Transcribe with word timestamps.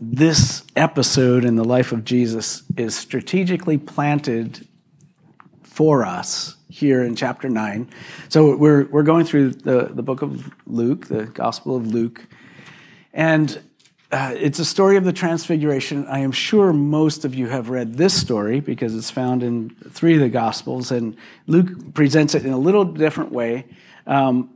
this 0.00 0.64
episode 0.76 1.44
in 1.44 1.56
the 1.56 1.64
life 1.64 1.92
of 1.92 2.04
Jesus 2.04 2.62
is 2.76 2.96
strategically 2.96 3.78
planted 3.78 4.66
for 5.62 6.04
us 6.04 6.56
here 6.68 7.02
in 7.04 7.14
chapter 7.14 7.48
9. 7.48 7.88
So 8.28 8.56
we're, 8.56 8.86
we're 8.86 9.02
going 9.02 9.24
through 9.24 9.50
the, 9.50 9.90
the 9.92 10.02
book 10.02 10.22
of 10.22 10.52
Luke, 10.66 11.06
the 11.06 11.26
Gospel 11.26 11.76
of 11.76 11.86
Luke. 11.86 12.26
And 13.12 13.60
uh, 14.10 14.34
it's 14.36 14.58
a 14.58 14.64
story 14.64 14.96
of 14.96 15.04
the 15.04 15.12
Transfiguration. 15.12 16.06
I 16.06 16.20
am 16.20 16.32
sure 16.32 16.72
most 16.72 17.24
of 17.24 17.34
you 17.34 17.48
have 17.48 17.68
read 17.68 17.94
this 17.94 18.20
story 18.20 18.60
because 18.60 18.94
it's 18.94 19.10
found 19.10 19.42
in 19.42 19.70
three 19.90 20.14
of 20.14 20.20
the 20.20 20.28
Gospels, 20.28 20.92
and 20.92 21.16
Luke 21.48 21.94
presents 21.94 22.34
it 22.34 22.44
in 22.44 22.52
a 22.52 22.58
little 22.58 22.84
different 22.84 23.32
way. 23.32 23.66
Um, 24.06 24.53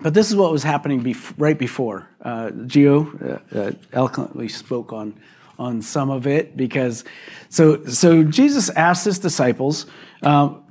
but 0.00 0.14
this 0.14 0.30
is 0.30 0.36
what 0.36 0.52
was 0.52 0.62
happening 0.62 1.02
bef- 1.02 1.34
right 1.38 1.58
before. 1.58 2.08
Uh, 2.20 2.50
Gio 2.50 3.54
uh, 3.54 3.58
uh, 3.58 3.72
eloquently 3.92 4.48
spoke 4.48 4.92
on, 4.92 5.14
on 5.58 5.82
some 5.82 6.10
of 6.10 6.26
it 6.26 6.56
because, 6.56 7.04
so, 7.48 7.84
so 7.86 8.22
Jesus 8.22 8.68
asked 8.70 9.04
his 9.04 9.18
disciples, 9.18 9.86
um, 10.22 10.62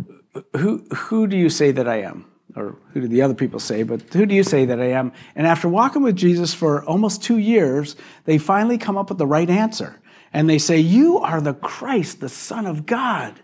who, 0.58 0.80
who 0.94 1.28
do 1.28 1.38
you 1.38 1.50
say 1.50 1.72
that 1.72 1.88
I 1.88 2.02
am? 2.02 2.26
Or 2.56 2.76
who 2.92 3.02
do 3.02 3.08
the 3.08 3.24
other 3.24 3.34
people 3.34 3.60
say, 3.60 3.82
but 3.82 4.02
who 4.14 4.28
do 4.28 4.36
you 4.36 4.44
say 4.44 4.66
that 4.66 4.80
I 4.80 4.92
am? 4.92 5.12
And 5.36 5.48
after 5.48 5.68
walking 5.68 6.04
with 6.04 6.16
Jesus 6.16 6.54
for 6.54 6.84
almost 6.86 7.24
two 7.24 7.40
years, 7.40 7.96
they 8.26 8.38
finally 8.38 8.78
come 8.78 8.96
up 8.96 9.10
with 9.10 9.18
the 9.18 9.26
right 9.26 9.50
answer. 9.50 10.00
And 10.34 10.50
they 10.50 10.60
say, 10.60 10.78
You 10.78 11.20
are 11.20 11.42
the 11.42 11.54
Christ, 11.54 12.20
the 12.20 12.30
Son 12.30 12.66
of 12.66 12.86
God. 12.86 13.40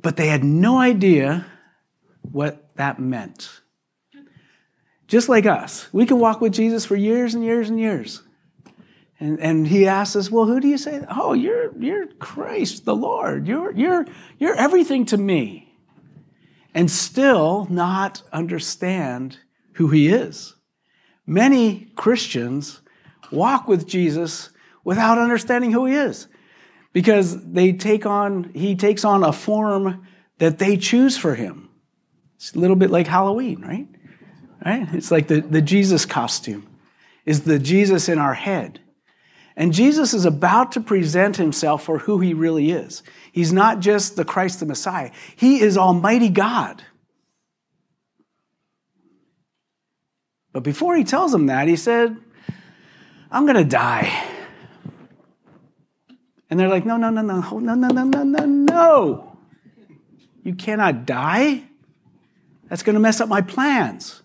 But 0.00 0.16
they 0.16 0.28
had 0.28 0.44
no 0.44 0.78
idea 0.78 1.46
what 2.22 2.76
that 2.76 3.00
meant. 3.00 3.60
Just 5.06 5.28
like 5.28 5.46
us, 5.46 5.88
we 5.92 6.06
can 6.06 6.18
walk 6.18 6.40
with 6.40 6.52
Jesus 6.52 6.84
for 6.84 6.96
years 6.96 7.34
and 7.34 7.44
years 7.44 7.68
and 7.68 7.78
years. 7.78 8.22
And, 9.18 9.40
and 9.40 9.66
he 9.66 9.86
asks 9.86 10.16
us, 10.16 10.30
Well, 10.30 10.46
who 10.46 10.60
do 10.60 10.68
you 10.68 10.78
say? 10.78 11.02
Oh, 11.08 11.32
you're, 11.32 11.76
you're 11.78 12.06
Christ, 12.06 12.84
the 12.84 12.96
Lord. 12.96 13.46
You're, 13.46 13.72
you're, 13.72 14.06
you're 14.38 14.54
everything 14.54 15.06
to 15.06 15.16
me. 15.16 15.74
And 16.74 16.90
still 16.90 17.66
not 17.70 18.22
understand 18.32 19.38
who 19.74 19.88
he 19.88 20.08
is. 20.08 20.54
Many 21.26 21.90
Christians 21.96 22.82
walk 23.30 23.66
with 23.66 23.86
Jesus 23.86 24.50
without 24.84 25.18
understanding 25.18 25.72
who 25.72 25.86
he 25.86 25.94
is 25.94 26.28
because 26.92 27.42
they 27.52 27.72
take 27.72 28.06
on, 28.06 28.52
he 28.54 28.76
takes 28.76 29.04
on 29.04 29.24
a 29.24 29.32
form 29.32 30.06
that 30.38 30.58
they 30.58 30.76
choose 30.76 31.16
for 31.16 31.34
him. 31.34 31.68
It's 32.36 32.54
a 32.54 32.58
little 32.58 32.76
bit 32.76 32.90
like 32.90 33.06
Halloween, 33.06 33.62
right? 33.62 33.88
Right? 34.66 34.88
It's 34.94 35.12
like 35.12 35.28
the, 35.28 35.42
the 35.42 35.62
Jesus 35.62 36.04
costume 36.04 36.66
is 37.24 37.42
the 37.42 37.60
Jesus 37.60 38.08
in 38.08 38.18
our 38.18 38.34
head. 38.34 38.80
And 39.56 39.72
Jesus 39.72 40.12
is 40.12 40.24
about 40.24 40.72
to 40.72 40.80
present 40.80 41.36
himself 41.36 41.84
for 41.84 41.98
who 41.98 42.18
he 42.18 42.34
really 42.34 42.72
is. 42.72 43.04
He's 43.30 43.52
not 43.52 43.78
just 43.78 44.16
the 44.16 44.24
Christ 44.24 44.58
the 44.58 44.66
Messiah, 44.66 45.12
he 45.36 45.60
is 45.60 45.78
Almighty 45.78 46.28
God. 46.28 46.82
But 50.52 50.64
before 50.64 50.96
he 50.96 51.04
tells 51.04 51.30
them 51.30 51.46
that, 51.46 51.68
he 51.68 51.76
said, 51.76 52.16
I'm 53.30 53.44
going 53.44 53.56
to 53.56 53.64
die. 53.64 54.24
And 56.50 56.58
they're 56.58 56.68
like, 56.68 56.84
no, 56.84 56.96
no, 56.96 57.10
no, 57.10 57.22
no, 57.22 57.40
no, 57.40 57.58
no, 57.60 57.74
no, 57.74 58.02
no, 58.02 58.22
no, 58.24 58.44
no. 58.44 59.38
You 60.42 60.54
cannot 60.56 61.06
die. 61.06 61.62
That's 62.68 62.82
going 62.82 62.94
to 62.94 63.00
mess 63.00 63.20
up 63.20 63.28
my 63.28 63.42
plans. 63.42 64.22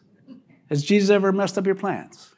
Has 0.71 0.83
Jesus 0.83 1.09
ever 1.09 1.33
messed 1.33 1.57
up 1.57 1.65
your 1.65 1.75
plans? 1.75 2.33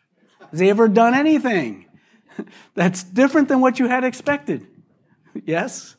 Has 0.50 0.60
he 0.60 0.68
ever 0.72 0.88
done 0.88 1.14
anything 1.14 1.86
that's 2.74 3.04
different 3.04 3.48
than 3.48 3.62
what 3.62 3.78
you 3.78 3.88
had 3.88 4.04
expected? 4.04 4.66
Yes? 5.46 5.96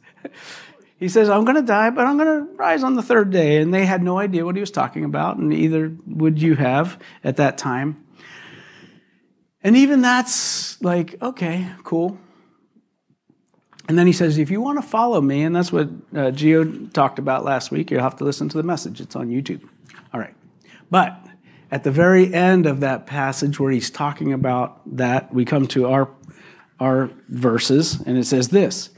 He 0.99 1.09
says, 1.09 1.31
I'm 1.31 1.45
going 1.45 1.57
to 1.57 1.63
die, 1.63 1.91
but 1.91 2.07
I'm 2.07 2.17
going 2.19 2.47
to 2.47 2.53
rise 2.55 2.83
on 2.83 2.95
the 2.95 3.03
third 3.03 3.31
day. 3.31 3.59
And 3.59 3.73
they 3.73 3.87
had 3.87 4.03
no 4.03 4.19
idea 4.19 4.45
what 4.45 4.57
he 4.57 4.61
was 4.61 4.73
talking 4.73 5.05
about, 5.05 5.37
and 5.37 5.53
either 5.53 5.97
would 6.07 6.43
you 6.43 6.57
have 6.57 7.01
at 7.23 7.37
that 7.37 7.57
time. 7.57 8.05
And 9.63 9.77
even 9.77 10.03
that's 10.03 10.83
like, 10.83 11.21
okay, 11.23 11.69
cool. 11.85 12.19
And 13.89 13.97
then 13.97 14.09
he 14.09 14.13
says, 14.13 14.39
if 14.39 14.51
you 14.51 14.61
want 14.61 14.83
to 14.83 14.89
follow 14.89 15.21
me, 15.21 15.43
and 15.43 15.55
that's 15.55 15.71
what 15.71 15.87
uh, 15.87 16.33
Gio 16.33 16.93
talked 16.93 17.21
about 17.21 17.45
last 17.45 17.71
week, 17.71 17.93
you'll 17.93 18.03
have 18.03 18.17
to 18.17 18.25
listen 18.25 18.49
to 18.49 18.57
the 18.57 18.63
message. 18.65 19.01
It's 19.01 19.15
on 19.15 19.29
YouTube. 19.29 19.63
All 20.13 20.19
right. 20.19 20.35
But 20.91 21.17
at 21.75 21.83
the 21.83 21.91
very 21.91 22.33
end 22.33 22.67
of 22.67 22.79
that 22.79 23.05
passage 23.05 23.59
where 23.59 23.73
he's 23.73 23.91
talking 23.91 24.33
about 24.33 24.81
that, 24.97 25.35
we 25.35 25.45
come 25.45 25.67
to 25.67 25.89
our, 25.89 26.09
our 26.79 27.11
verses, 27.29 28.01
and 28.07 28.17
it 28.17 28.27
says 28.27 28.51
this 28.51 28.91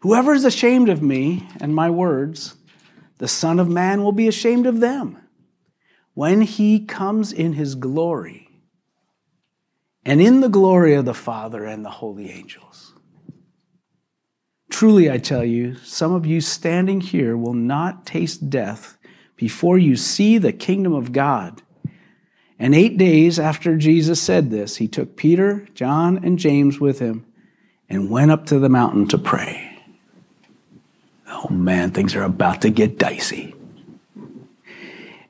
Whoever 0.00 0.32
is 0.32 0.46
ashamed 0.46 0.88
of 0.88 1.02
me 1.02 1.46
and 1.60 1.74
my 1.74 1.90
words, 1.90 2.56
the 3.18 3.28
Son 3.28 3.60
of 3.60 3.68
Man 3.68 4.02
will 4.02 4.12
be 4.12 4.26
ashamed 4.26 4.64
of 4.64 4.80
them 4.80 5.18
when 6.14 6.40
he 6.40 6.86
comes 6.86 7.30
in 7.30 7.52
his 7.52 7.74
glory 7.74 8.48
and 10.02 10.18
in 10.18 10.40
the 10.40 10.48
glory 10.48 10.94
of 10.94 11.04
the 11.04 11.12
Father 11.12 11.66
and 11.66 11.84
the 11.84 11.90
holy 11.90 12.30
angels. 12.30 12.94
Truly, 14.70 15.10
I 15.10 15.18
tell 15.18 15.44
you, 15.44 15.74
some 15.76 16.14
of 16.14 16.24
you 16.24 16.40
standing 16.40 17.02
here 17.02 17.36
will 17.36 17.52
not 17.52 18.06
taste 18.06 18.48
death 18.48 18.96
before 19.36 19.76
you 19.76 19.94
see 19.94 20.38
the 20.38 20.54
kingdom 20.54 20.94
of 20.94 21.12
God. 21.12 21.60
And 22.58 22.74
eight 22.74 22.96
days 22.96 23.38
after 23.38 23.76
Jesus 23.76 24.20
said 24.22 24.50
this, 24.50 24.76
he 24.76 24.86
took 24.88 25.16
Peter, 25.16 25.66
John, 25.74 26.24
and 26.24 26.38
James 26.38 26.78
with 26.78 27.00
him 27.00 27.26
and 27.88 28.10
went 28.10 28.30
up 28.30 28.46
to 28.46 28.58
the 28.58 28.68
mountain 28.68 29.08
to 29.08 29.18
pray. 29.18 29.78
Oh 31.26 31.48
man, 31.48 31.90
things 31.90 32.14
are 32.14 32.22
about 32.22 32.62
to 32.62 32.70
get 32.70 32.98
dicey. 32.98 33.54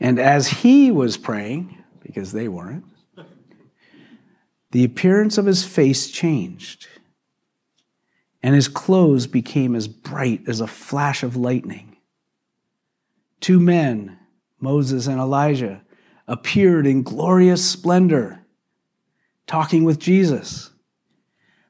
And 0.01 0.19
as 0.19 0.49
he 0.49 0.91
was 0.91 1.17
praying, 1.17 1.83
because 2.03 2.33
they 2.33 2.47
weren't, 2.47 2.85
the 4.71 4.85
appearance 4.85 5.39
of 5.39 5.47
his 5.47 5.65
face 5.65 6.11
changed, 6.11 6.89
and 8.43 8.55
his 8.55 8.69
clothes 8.69 9.27
became 9.27 9.75
as 9.75 9.89
bright 9.89 10.43
as 10.47 10.61
a 10.61 10.67
flash 10.67 11.23
of 11.23 11.37
lightning. 11.37 11.97
Two 13.41 13.59
men, 13.61 14.19
Moses 14.61 15.07
and 15.07 15.19
Elijah, 15.19 15.81
appeared 16.27 16.87
in 16.87 17.03
glorious 17.03 17.69
splendor, 17.69 18.41
talking 19.47 19.85
with 19.85 19.99
Jesus. 19.99 20.71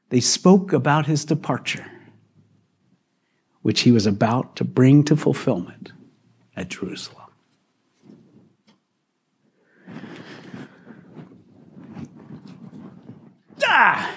They 0.09 0.19
spoke 0.19 0.71
about 0.71 1.07
his 1.07 1.25
departure, 1.25 1.85
which 3.61 3.81
he 3.81 3.91
was 3.91 4.05
about 4.05 4.55
to 4.57 4.63
bring 4.63 5.03
to 5.05 5.15
fulfillment 5.15 5.91
at 6.55 6.69
Jerusalem. 6.69 7.25
Ah! 13.63 14.15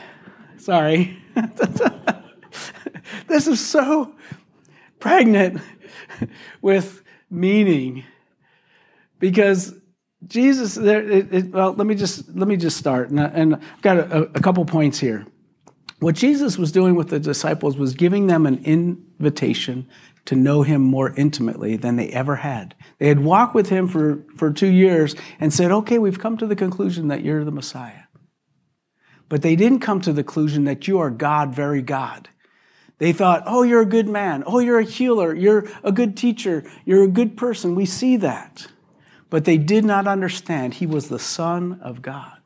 Sorry. 0.59 1.16
this 3.26 3.47
is 3.47 3.65
so 3.65 4.15
pregnant 4.99 5.60
with 6.60 7.03
meaning 7.31 8.05
because 9.19 9.75
Jesus, 10.27 10.75
there, 10.75 11.01
it, 11.01 11.33
it, 11.33 11.53
well, 11.53 11.73
let 11.73 11.87
me 11.87 11.95
just 11.95 12.29
let 12.34 12.49
me 12.49 12.56
just 12.56 12.77
start, 12.77 13.11
and, 13.11 13.21
and 13.21 13.55
I've 13.55 13.83
got 13.83 13.99
a, 13.99 14.23
a 14.34 14.41
couple 14.41 14.65
points 14.65 14.99
here. 14.99 15.27
What 16.01 16.15
Jesus 16.15 16.59
was 16.59 16.71
doing 16.73 16.95
with 16.95 17.09
the 17.09 17.19
disciples 17.21 17.77
was 17.77 17.95
giving 17.95 18.27
them 18.27 18.47
an 18.47 18.65
invitation 18.65 19.89
to 20.27 20.37
know 20.37 20.62
him 20.62 20.83
more 20.83 21.12
intimately 21.17 21.77
than 21.77 21.97
they 21.97 22.09
ever 22.11 22.37
had. 22.37 22.75
They 22.99 23.09
had 23.09 23.21
walked 23.21 23.55
with 23.55 23.69
him 23.69 23.89
for, 23.89 24.25
for 24.37 24.53
two 24.53 24.69
years 24.69 25.17
and 25.41 25.53
said, 25.53 25.73
okay, 25.73 25.99
we've 25.99 26.19
come 26.19 26.37
to 26.37 26.47
the 26.47 26.55
conclusion 26.55 27.09
that 27.09 27.25
you're 27.25 27.45
the 27.45 27.50
Messiah. 27.50 28.03
But 29.29 29.43
they 29.43 29.56
didn't 29.56 29.81
come 29.81 30.00
to 30.03 30.12
the 30.12 30.23
conclusion 30.23 30.64
that 30.64 30.87
you 30.87 30.99
are 30.99 31.11
God, 31.11 31.55
very 31.55 31.82
God. 31.82 32.29
They 32.99 33.12
thought, 33.12 33.44
oh, 33.47 33.62
you're 33.62 33.81
a 33.81 33.87
good 33.87 34.09
man. 34.09 34.44
Oh, 34.47 34.59
you're 34.59 34.81
a 34.81 34.85
healer. 34.85 35.35
You're 35.35 35.69
a 35.82 35.93
good 35.93 36.17
teacher. 36.17 36.62
You're 36.85 37.05
a 37.05 37.09
good 37.09 37.37
person. 37.37 37.75
We 37.75 37.87
see 37.87 38.17
that. 38.19 38.69
But 39.30 39.44
they 39.44 39.58
did 39.58 39.84
not 39.84 40.06
understand 40.06 40.75
he 40.75 40.86
was 40.86 41.08
the 41.08 41.19
Son 41.19 41.80
of 41.82 42.02
God. 42.02 42.38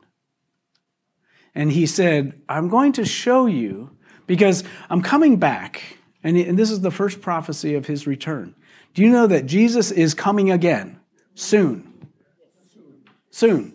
And 1.55 1.71
he 1.71 1.85
said, 1.85 2.41
I'm 2.49 2.67
going 2.67 2.93
to 2.93 3.05
show 3.05 3.45
you 3.45 3.91
because 4.27 4.63
I'm 4.89 5.01
coming 5.01 5.37
back. 5.37 5.83
And, 6.23 6.37
and 6.37 6.57
this 6.57 6.71
is 6.71 6.81
the 6.81 6.91
first 6.91 7.21
prophecy 7.21 7.75
of 7.75 7.85
his 7.85 8.07
return. 8.07 8.55
Do 8.93 9.01
you 9.01 9.09
know 9.09 9.27
that 9.27 9.45
Jesus 9.45 9.91
is 9.91 10.13
coming 10.13 10.51
again 10.51 10.99
soon? 11.35 12.07
Soon. 13.29 13.73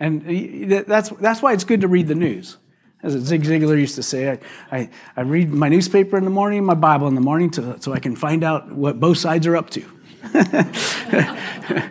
And 0.00 0.70
that's, 0.86 1.10
that's 1.10 1.42
why 1.42 1.52
it's 1.52 1.64
good 1.64 1.82
to 1.82 1.88
read 1.88 2.08
the 2.08 2.14
news. 2.14 2.56
As 3.04 3.14
Zig 3.14 3.42
Ziglar 3.42 3.78
used 3.78 3.96
to 3.96 4.02
say, 4.02 4.30
I, 4.30 4.38
I, 4.76 4.90
I 5.16 5.20
read 5.22 5.52
my 5.52 5.68
newspaper 5.68 6.16
in 6.16 6.24
the 6.24 6.30
morning, 6.30 6.64
my 6.64 6.74
Bible 6.74 7.08
in 7.08 7.16
the 7.16 7.20
morning, 7.20 7.50
to, 7.52 7.80
so 7.80 7.92
I 7.92 7.98
can 7.98 8.14
find 8.14 8.44
out 8.44 8.72
what 8.72 9.00
both 9.00 9.18
sides 9.18 9.46
are 9.46 9.56
up 9.56 9.70
to. 9.70 9.84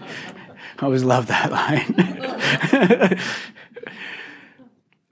I 0.82 0.86
always 0.86 1.04
love 1.04 1.28
that 1.28 1.52
line. 1.52 3.20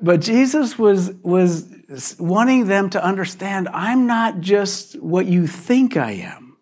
But 0.01 0.21
Jesus 0.21 0.80
was, 0.80 1.12
was 1.24 2.16
wanting 2.19 2.68
them 2.68 2.89
to 2.92 3.04
understand 3.04 3.68
I'm 3.69 4.07
not 4.07 4.39
just 4.39 5.00
what 5.01 5.25
you 5.25 5.45
think 5.45 5.98
I 5.98 6.12
am. 6.12 6.57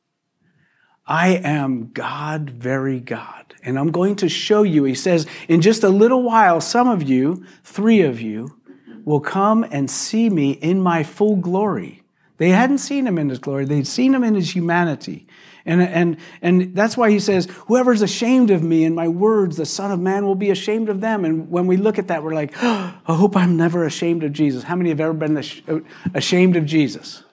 I 1.06 1.30
am 1.30 1.92
God, 1.94 2.50
very 2.50 3.00
God. 3.00 3.54
And 3.64 3.78
I'm 3.78 3.92
going 3.92 4.16
to 4.18 4.30
show 4.30 4.64
you, 4.64 4.84
he 4.84 4.96
says, 4.96 5.28
in 5.48 5.62
just 5.62 5.84
a 5.84 5.90
little 5.90 6.24
while, 6.24 6.60
some 6.60 6.90
of 6.90 7.04
you, 7.04 7.46
three 7.64 8.02
of 8.02 8.20
you, 8.20 8.60
will 9.06 9.20
come 9.20 9.66
and 9.72 9.90
see 9.90 10.30
me 10.30 10.52
in 10.52 10.82
my 10.82 11.04
full 11.04 11.38
glory. 11.38 12.04
They 12.38 12.50
hadn't 12.50 12.80
seen 12.80 13.08
him 13.08 13.18
in 13.18 13.30
his 13.30 13.40
glory, 13.40 13.66
they'd 13.66 13.88
seen 13.88 14.14
him 14.14 14.24
in 14.24 14.36
his 14.36 14.54
humanity. 14.54 15.28
And, 15.68 15.82
and, 15.82 16.18
and 16.42 16.74
that's 16.74 16.96
why 16.96 17.12
he 17.12 17.20
says, 17.20 17.48
Whoever's 17.68 18.02
ashamed 18.02 18.52
of 18.52 18.64
me 18.64 18.86
and 18.86 18.96
my 18.96 19.10
words, 19.10 19.58
the 19.58 19.66
Son 19.66 19.92
of 19.92 20.00
Man 20.00 20.26
will 20.26 20.36
be 20.36 20.50
ashamed 20.50 20.88
of 20.88 21.02
them. 21.02 21.26
And 21.26 21.52
when 21.52 21.68
we 21.68 21.76
look 21.76 22.00
at 22.00 22.08
that, 22.08 22.24
we're 22.24 22.34
like, 22.34 22.54
oh, 22.64 22.98
I 23.08 23.14
hope 23.14 23.36
I'm 23.36 23.58
never 23.58 23.86
ashamed 23.86 24.24
of 24.24 24.32
Jesus. 24.32 24.64
How 24.64 24.78
many 24.78 24.90
have 24.90 25.02
ever 25.02 25.14
been 25.14 25.38
uh, 25.38 25.80
ashamed 26.14 26.56
of 26.56 26.66
Jesus? 26.66 27.24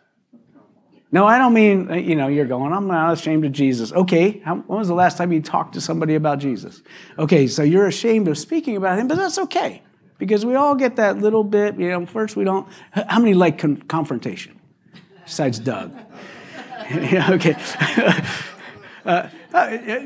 No, 1.13 1.27
I 1.27 1.39
don't 1.39 1.55
mean, 1.55 1.93
uh, 1.93 1.95
you 1.95 2.17
know, 2.17 2.27
you're 2.27 2.45
going, 2.45 2.73
I'm 2.73 2.89
not 2.89 3.13
ashamed 3.13 3.45
of 3.45 3.53
Jesus. 3.53 3.93
Okay, 3.93 4.41
how, 4.41 4.57
when 4.57 4.81
was 4.81 4.89
the 4.89 4.95
last 4.95 5.17
time 5.17 5.31
you 5.31 5.41
talked 5.41 5.75
to 5.75 5.81
somebody 5.81 6.17
about 6.17 6.41
Jesus? 6.41 6.83
Okay, 7.17 7.47
so 7.47 7.63
you're 7.63 7.87
ashamed 7.87 8.27
of 8.27 8.37
speaking 8.37 8.77
about 8.77 8.99
him, 8.99 9.07
but 9.07 9.17
that's 9.17 9.39
okay. 9.39 9.81
Because 10.19 10.45
we 10.45 10.57
all 10.57 10.75
get 10.75 10.97
that 10.97 11.19
little 11.19 11.45
bit, 11.45 11.79
you 11.79 11.89
know, 11.89 12.05
first 12.05 12.35
we 12.35 12.43
don't, 12.43 12.67
how 12.91 13.21
many 13.21 13.35
like 13.35 13.59
con- 13.59 13.77
confrontation? 13.83 14.59
Besides 15.25 15.61
Doug. 15.61 15.97
okay. 17.31 17.57
Uh, 19.07 19.29
uh, 19.53 19.99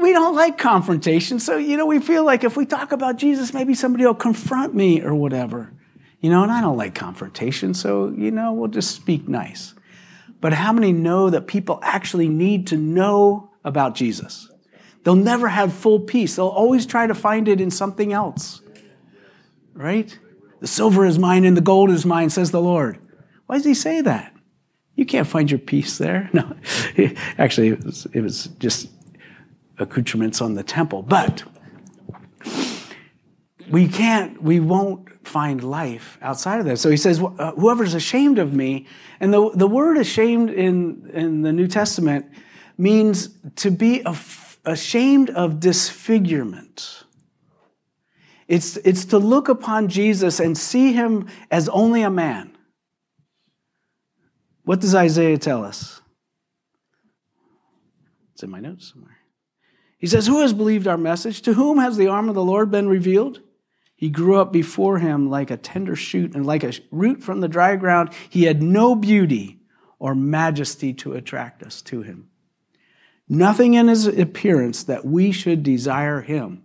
we 0.00 0.12
don't 0.12 0.34
like 0.34 0.58
confrontation, 0.58 1.38
so 1.38 1.56
you 1.56 1.76
know 1.76 1.86
we 1.86 2.00
feel 2.00 2.24
like 2.24 2.42
if 2.42 2.56
we 2.56 2.66
talk 2.66 2.90
about 2.90 3.16
Jesus, 3.16 3.54
maybe 3.54 3.74
somebody 3.74 4.04
will 4.04 4.12
confront 4.12 4.74
me 4.74 5.00
or 5.02 5.14
whatever. 5.14 5.72
You 6.20 6.30
know, 6.30 6.42
and 6.42 6.50
I 6.50 6.60
don't 6.60 6.76
like 6.76 6.96
confrontation, 6.96 7.74
so 7.74 8.08
you 8.08 8.32
know 8.32 8.52
we'll 8.52 8.66
just 8.66 8.90
speak 8.96 9.28
nice. 9.28 9.74
But 10.40 10.52
how 10.52 10.72
many 10.72 10.92
know 10.92 11.30
that 11.30 11.46
people 11.46 11.78
actually 11.82 12.28
need 12.28 12.66
to 12.68 12.76
know 12.76 13.50
about 13.64 13.94
Jesus? 13.94 14.50
They'll 15.04 15.14
never 15.14 15.48
have 15.48 15.72
full 15.72 16.00
peace. 16.00 16.36
They'll 16.36 16.48
always 16.48 16.86
try 16.86 17.06
to 17.06 17.14
find 17.14 17.46
it 17.48 17.60
in 17.60 17.70
something 17.70 18.12
else. 18.12 18.62
Right? 19.74 20.18
The 20.60 20.66
silver 20.66 21.06
is 21.06 21.18
mine 21.18 21.44
and 21.44 21.56
the 21.56 21.62
gold 21.62 21.90
is 21.90 22.04
mine, 22.04 22.30
says 22.30 22.50
the 22.50 22.60
Lord. 22.60 22.98
Why 23.46 23.56
does 23.56 23.64
he 23.64 23.74
say 23.74 24.00
that? 24.02 24.34
You 25.00 25.06
can't 25.06 25.26
find 25.26 25.50
your 25.50 25.58
peace 25.58 25.96
there. 25.96 26.28
No, 26.34 26.54
actually, 27.38 27.68
it 27.68 27.82
was, 27.82 28.06
it 28.12 28.20
was 28.20 28.48
just 28.58 28.90
accoutrements 29.78 30.42
on 30.42 30.52
the 30.52 30.62
temple. 30.62 31.00
But 31.00 31.42
we 33.70 33.88
can't, 33.88 34.42
we 34.42 34.60
won't 34.60 35.08
find 35.26 35.64
life 35.64 36.18
outside 36.20 36.60
of 36.60 36.66
that. 36.66 36.76
So 36.76 36.90
he 36.90 36.98
says, 36.98 37.18
uh, 37.18 37.52
whoever's 37.52 37.94
ashamed 37.94 38.38
of 38.38 38.52
me, 38.52 38.86
and 39.20 39.32
the, 39.32 39.50
the 39.54 39.66
word 39.66 39.96
ashamed 39.96 40.50
in, 40.50 41.10
in 41.14 41.40
the 41.40 41.52
New 41.52 41.66
Testament 41.66 42.26
means 42.76 43.30
to 43.56 43.70
be 43.70 44.04
ashamed 44.66 45.30
of 45.30 45.60
disfigurement. 45.60 47.04
It's, 48.48 48.76
it's 48.78 49.06
to 49.06 49.18
look 49.18 49.48
upon 49.48 49.88
Jesus 49.88 50.40
and 50.40 50.58
see 50.58 50.92
him 50.92 51.26
as 51.50 51.70
only 51.70 52.02
a 52.02 52.10
man. 52.10 52.49
What 54.64 54.80
does 54.80 54.94
Isaiah 54.94 55.38
tell 55.38 55.64
us? 55.64 56.00
It's 58.34 58.42
in 58.42 58.50
my 58.50 58.60
notes 58.60 58.90
somewhere. 58.92 59.18
He 59.98 60.06
says, 60.06 60.26
Who 60.26 60.40
has 60.40 60.52
believed 60.52 60.86
our 60.86 60.96
message? 60.96 61.42
To 61.42 61.54
whom 61.54 61.78
has 61.78 61.96
the 61.96 62.08
arm 62.08 62.28
of 62.28 62.34
the 62.34 62.44
Lord 62.44 62.70
been 62.70 62.88
revealed? 62.88 63.40
He 63.94 64.08
grew 64.08 64.40
up 64.40 64.50
before 64.50 64.98
him 64.98 65.28
like 65.28 65.50
a 65.50 65.58
tender 65.58 65.94
shoot 65.94 66.34
and 66.34 66.46
like 66.46 66.64
a 66.64 66.72
root 66.90 67.22
from 67.22 67.40
the 67.40 67.48
dry 67.48 67.76
ground. 67.76 68.10
He 68.30 68.44
had 68.44 68.62
no 68.62 68.94
beauty 68.94 69.60
or 69.98 70.14
majesty 70.14 70.94
to 70.94 71.12
attract 71.12 71.62
us 71.62 71.82
to 71.82 72.00
him. 72.00 72.30
Nothing 73.28 73.74
in 73.74 73.88
his 73.88 74.06
appearance 74.06 74.82
that 74.84 75.04
we 75.04 75.32
should 75.32 75.62
desire 75.62 76.22
him. 76.22 76.62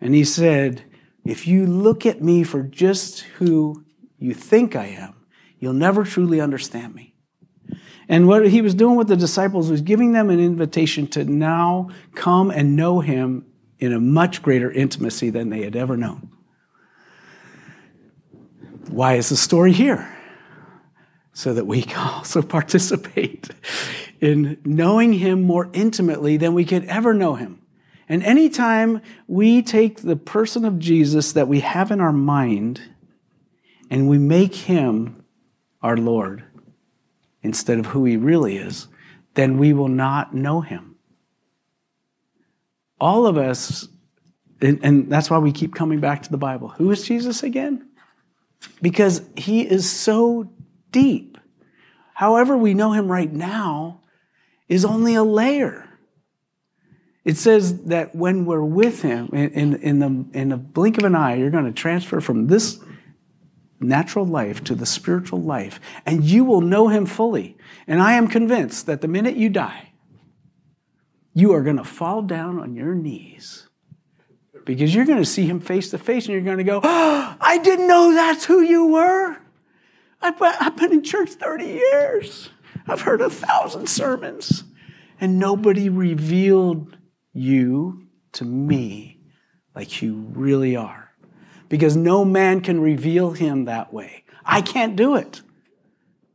And 0.00 0.14
he 0.14 0.24
said, 0.24 0.84
If 1.24 1.48
you 1.48 1.66
look 1.66 2.06
at 2.06 2.22
me 2.22 2.44
for 2.44 2.62
just 2.62 3.20
who 3.38 3.84
you 4.16 4.32
think 4.32 4.76
I 4.76 4.86
am, 4.86 5.19
You'll 5.60 5.74
never 5.74 6.04
truly 6.04 6.40
understand 6.40 6.94
me. 6.94 7.14
And 8.08 8.26
what 8.26 8.48
he 8.48 8.60
was 8.60 8.74
doing 8.74 8.96
with 8.96 9.06
the 9.06 9.16
disciples 9.16 9.70
was 9.70 9.82
giving 9.82 10.12
them 10.12 10.30
an 10.30 10.40
invitation 10.40 11.06
to 11.08 11.24
now 11.24 11.90
come 12.16 12.50
and 12.50 12.74
know 12.74 12.98
him 12.98 13.46
in 13.78 13.92
a 13.92 14.00
much 14.00 14.42
greater 14.42 14.70
intimacy 14.70 15.30
than 15.30 15.50
they 15.50 15.62
had 15.62 15.76
ever 15.76 15.96
known. 15.96 16.30
Why 18.88 19.14
is 19.14 19.28
the 19.28 19.36
story 19.36 19.72
here? 19.72 20.12
So 21.32 21.54
that 21.54 21.66
we 21.66 21.82
can 21.82 22.08
also 22.14 22.42
participate 22.42 23.48
in 24.20 24.58
knowing 24.64 25.12
him 25.12 25.42
more 25.42 25.70
intimately 25.72 26.36
than 26.36 26.52
we 26.54 26.64
could 26.64 26.84
ever 26.86 27.14
know 27.14 27.34
him. 27.34 27.62
And 28.08 28.24
anytime 28.24 29.02
we 29.28 29.62
take 29.62 30.00
the 30.00 30.16
person 30.16 30.64
of 30.64 30.80
Jesus 30.80 31.32
that 31.32 31.46
we 31.46 31.60
have 31.60 31.92
in 31.92 32.00
our 32.00 32.12
mind 32.12 32.80
and 33.88 34.08
we 34.08 34.18
make 34.18 34.54
him 34.54 35.19
our 35.82 35.96
Lord 35.96 36.44
instead 37.42 37.78
of 37.78 37.86
who 37.86 38.04
he 38.04 38.16
really 38.16 38.56
is, 38.56 38.88
then 39.34 39.58
we 39.58 39.72
will 39.72 39.88
not 39.88 40.34
know 40.34 40.60
him. 40.60 40.96
All 43.00 43.26
of 43.26 43.38
us, 43.38 43.88
and, 44.60 44.78
and, 44.82 45.10
that's 45.10 45.30
why 45.30 45.38
we 45.38 45.52
keep 45.52 45.74
coming 45.74 46.00
back 46.00 46.22
to 46.24 46.30
the 46.30 46.36
Bible. 46.36 46.68
Who 46.68 46.90
is 46.90 47.02
Jesus 47.02 47.42
again? 47.42 47.88
Because 48.82 49.22
he 49.36 49.62
is 49.62 49.90
so 49.90 50.52
deep. 50.90 51.38
However, 52.12 52.58
we 52.58 52.74
know 52.74 52.92
him 52.92 53.10
right 53.10 53.32
now 53.32 54.02
is 54.68 54.84
only 54.84 55.14
a 55.14 55.22
layer. 55.22 55.88
It 57.24 57.38
says 57.38 57.84
that 57.84 58.14
when 58.14 58.44
we're 58.44 58.64
with 58.64 59.00
him, 59.00 59.30
in, 59.32 59.50
in, 59.50 59.76
in 59.76 59.98
the, 59.98 60.38
in 60.38 60.48
the 60.50 60.56
blink 60.58 60.98
of 60.98 61.04
an 61.04 61.14
eye, 61.14 61.36
you're 61.36 61.50
going 61.50 61.64
to 61.64 61.72
transfer 61.72 62.20
from 62.20 62.46
this 62.48 62.80
natural 63.80 64.26
life 64.26 64.62
to 64.64 64.74
the 64.74 64.86
spiritual 64.86 65.40
life, 65.40 65.80
and 66.04 66.24
you 66.24 66.44
will 66.44 66.60
know 66.60 66.88
him 66.88 67.06
fully. 67.06 67.56
And 67.86 68.00
I 68.00 68.12
am 68.12 68.28
convinced 68.28 68.86
that 68.86 69.00
the 69.00 69.08
minute 69.08 69.36
you 69.36 69.48
die, 69.48 69.92
you 71.34 71.52
are 71.52 71.62
going 71.62 71.78
to 71.78 71.84
fall 71.84 72.22
down 72.22 72.58
on 72.58 72.74
your 72.74 72.94
knees 72.94 73.68
because 74.64 74.94
you're 74.94 75.06
going 75.06 75.18
to 75.18 75.24
see 75.24 75.46
him 75.46 75.60
face 75.60 75.90
to 75.90 75.98
face 75.98 76.26
and 76.26 76.34
you're 76.34 76.44
going 76.44 76.58
to 76.58 76.64
go, 76.64 76.80
oh, 76.82 77.36
I 77.40 77.58
didn't 77.58 77.88
know 77.88 78.12
that's 78.12 78.44
who 78.44 78.60
you 78.60 78.86
were. 78.88 79.36
I've 80.20 80.76
been 80.76 80.92
in 80.92 81.02
church 81.02 81.30
30 81.30 81.64
years. 81.64 82.50
I've 82.86 83.00
heard 83.00 83.20
a 83.20 83.30
thousand 83.30 83.88
sermons, 83.88 84.64
and 85.20 85.38
nobody 85.38 85.88
revealed 85.88 86.96
you 87.32 88.06
to 88.32 88.44
me 88.44 89.20
like 89.74 90.02
you 90.02 90.26
really 90.32 90.76
are 90.76 91.09
because 91.70 91.96
no 91.96 92.24
man 92.24 92.60
can 92.60 92.80
reveal 92.80 93.30
him 93.30 93.64
that 93.64 93.94
way. 93.94 94.24
I 94.44 94.60
can't 94.60 94.96
do 94.96 95.14
it. 95.14 95.40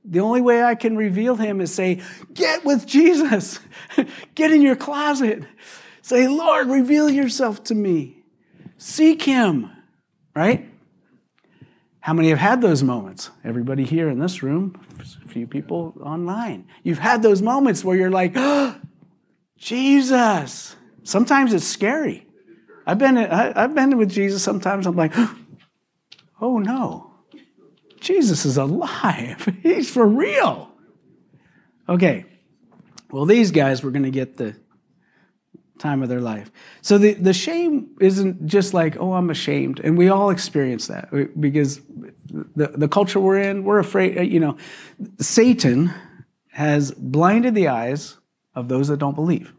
The 0.04 0.22
only 0.22 0.42
way 0.42 0.64
I 0.64 0.76
can 0.76 0.96
reveal 0.96 1.36
him 1.36 1.62
is 1.62 1.74
say, 1.74 2.02
get 2.34 2.64
with 2.64 2.88
Jesus. 2.88 3.60
get 4.36 4.52
in 4.52 4.62
your 4.62 4.76
closet. 4.76 5.44
Say, 6.02 6.28
Lord, 6.28 6.68
reveal 6.70 7.10
yourself 7.10 7.64
to 7.66 7.76
me. 7.76 8.24
Seek 8.78 9.24
him, 9.24 9.70
right? 10.36 10.70
How 12.00 12.14
many 12.14 12.30
have 12.30 12.38
had 12.38 12.62
those 12.62 12.84
moments? 12.84 13.32
Everybody 13.44 13.84
here 13.84 14.10
in 14.10 14.20
this 14.20 14.42
room, 14.42 14.80
a 15.00 15.28
few 15.28 15.48
people 15.48 15.96
online. 16.02 16.68
You've 16.84 17.00
had 17.00 17.24
those 17.24 17.42
moments 17.42 17.84
where 17.84 17.98
you're 17.98 18.12
like, 18.12 18.34
oh, 18.36 18.76
Jesus. 19.58 20.76
Sometimes 21.04 21.54
it's 21.54 21.66
scary. 21.66 22.26
I've 22.86 23.00
been, 23.00 23.18
I, 23.18 23.62
have 23.62 23.76
been 23.76 23.98
with 23.98 24.12
Jesus 24.12 24.44
sometimes. 24.44 24.86
I'm 24.86 24.96
like, 24.96 25.14
oh 26.42 26.60
no, 26.60 27.12
Jesus 28.00 28.46
is 28.46 28.58
alive. 28.58 29.48
He's 29.64 29.90
for 29.90 30.06
real. 30.06 30.72
Okay. 31.90 32.26
Well, 33.12 33.26
these 33.26 33.52
guys 33.52 33.84
were 33.84 33.92
going 33.92 34.04
to 34.04 34.12
get 34.12 34.38
the 34.38 34.56
time 35.80 36.04
of 36.04 36.10
their 36.10 36.22
life. 36.22 36.52
So 36.82 36.98
the, 36.98 37.14
the 37.14 37.34
shame 37.34 37.96
isn't 38.00 38.46
just 38.46 38.74
like, 38.74 38.98
oh, 38.98 39.14
I'm 39.14 39.30
ashamed. 39.30 39.80
And 39.80 39.98
we 39.98 40.10
all 40.10 40.30
experience 40.30 40.88
that 40.88 41.10
because 41.40 41.82
the, 42.56 42.68
the 42.68 42.88
culture 42.88 43.20
we're 43.20 43.40
in, 43.40 43.64
we're 43.64 43.80
afraid, 43.80 44.18
uh, 44.18 44.22
you 44.22 44.40
know, 44.40 44.58
Satan 45.20 45.94
has 46.50 46.92
blinded 46.92 47.56
the 47.56 47.68
eyes 47.68 48.18
of 48.54 48.70
those 48.70 48.88
that 48.88 48.98
don't 48.98 49.16
believe. 49.16 49.54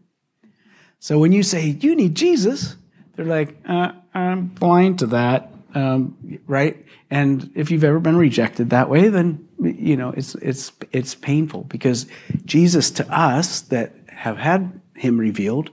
So 0.98 1.18
when 1.18 1.32
you 1.32 1.42
say, 1.42 1.76
you 1.80 1.94
need 1.94 2.14
Jesus, 2.14 2.76
they're 3.16 3.26
like, 3.26 3.56
uh, 3.66 3.92
I'm 4.14 4.46
blind 4.46 5.00
to 5.00 5.06
that, 5.06 5.52
um, 5.74 6.16
right? 6.46 6.84
And 7.10 7.50
if 7.54 7.70
you've 7.70 7.84
ever 7.84 8.00
been 8.00 8.16
rejected 8.16 8.70
that 8.70 8.88
way, 8.88 9.08
then 9.08 9.48
you 9.60 9.96
know 9.96 10.10
it's 10.10 10.34
it's 10.36 10.72
it's 10.92 11.14
painful 11.14 11.62
because 11.64 12.06
Jesus 12.44 12.90
to 12.92 13.08
us 13.10 13.60
that 13.62 13.94
have 14.08 14.38
had 14.38 14.80
Him 14.94 15.18
revealed 15.18 15.70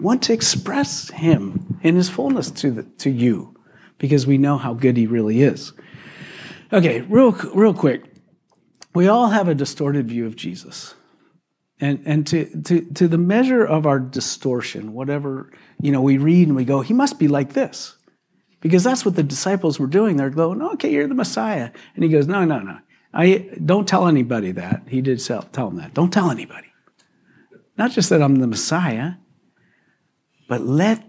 want 0.00 0.22
to 0.22 0.32
express 0.32 1.10
Him 1.10 1.78
in 1.82 1.96
His 1.96 2.08
fullness 2.08 2.50
to 2.52 2.70
the, 2.70 2.82
to 2.82 3.10
you, 3.10 3.58
because 3.98 4.26
we 4.26 4.38
know 4.38 4.56
how 4.56 4.74
good 4.74 4.96
he 4.96 5.06
really 5.06 5.42
is. 5.42 5.72
Okay, 6.72 7.00
real, 7.02 7.32
real 7.54 7.74
quick. 7.74 8.04
We 8.94 9.08
all 9.08 9.28
have 9.28 9.48
a 9.48 9.54
distorted 9.54 10.08
view 10.08 10.26
of 10.26 10.36
Jesus. 10.36 10.94
And, 11.80 12.02
and 12.04 12.26
to, 12.28 12.62
to, 12.62 12.80
to 12.94 13.08
the 13.08 13.18
measure 13.18 13.64
of 13.64 13.86
our 13.86 14.00
distortion, 14.00 14.92
whatever, 14.92 15.50
you 15.80 15.92
know, 15.92 16.02
we 16.02 16.18
read 16.18 16.48
and 16.48 16.56
we 16.56 16.64
go, 16.64 16.80
he 16.80 16.92
must 16.92 17.18
be 17.18 17.28
like 17.28 17.52
this. 17.52 17.96
Because 18.60 18.82
that's 18.82 19.04
what 19.04 19.14
the 19.14 19.22
disciples 19.22 19.78
were 19.78 19.86
doing. 19.86 20.16
They're 20.16 20.30
going, 20.30 20.60
okay, 20.60 20.92
you're 20.92 21.06
the 21.06 21.14
Messiah. 21.14 21.70
And 21.94 22.02
he 22.02 22.10
goes, 22.10 22.26
no, 22.26 22.44
no, 22.44 22.58
no. 22.58 22.78
I, 23.14 23.50
don't 23.64 23.86
tell 23.86 24.08
anybody 24.08 24.52
that. 24.52 24.82
He 24.88 25.00
did 25.00 25.24
tell, 25.24 25.42
tell 25.42 25.68
them 25.68 25.78
that. 25.78 25.94
Don't 25.94 26.12
tell 26.12 26.30
anybody. 26.30 26.66
Not 27.76 27.92
just 27.92 28.10
that 28.10 28.22
I'm 28.22 28.36
the 28.36 28.48
Messiah, 28.48 29.12
but 30.48 30.62
let 30.62 31.04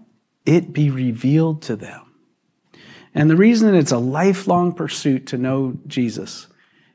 it 0.46 0.72
be 0.72 0.90
revealed 0.90 1.62
to 1.62 1.76
them. 1.76 2.14
And 3.12 3.28
the 3.28 3.36
reason 3.36 3.74
it's 3.74 3.90
a 3.90 3.98
lifelong 3.98 4.72
pursuit 4.72 5.26
to 5.28 5.38
know 5.38 5.78
Jesus 5.88 6.46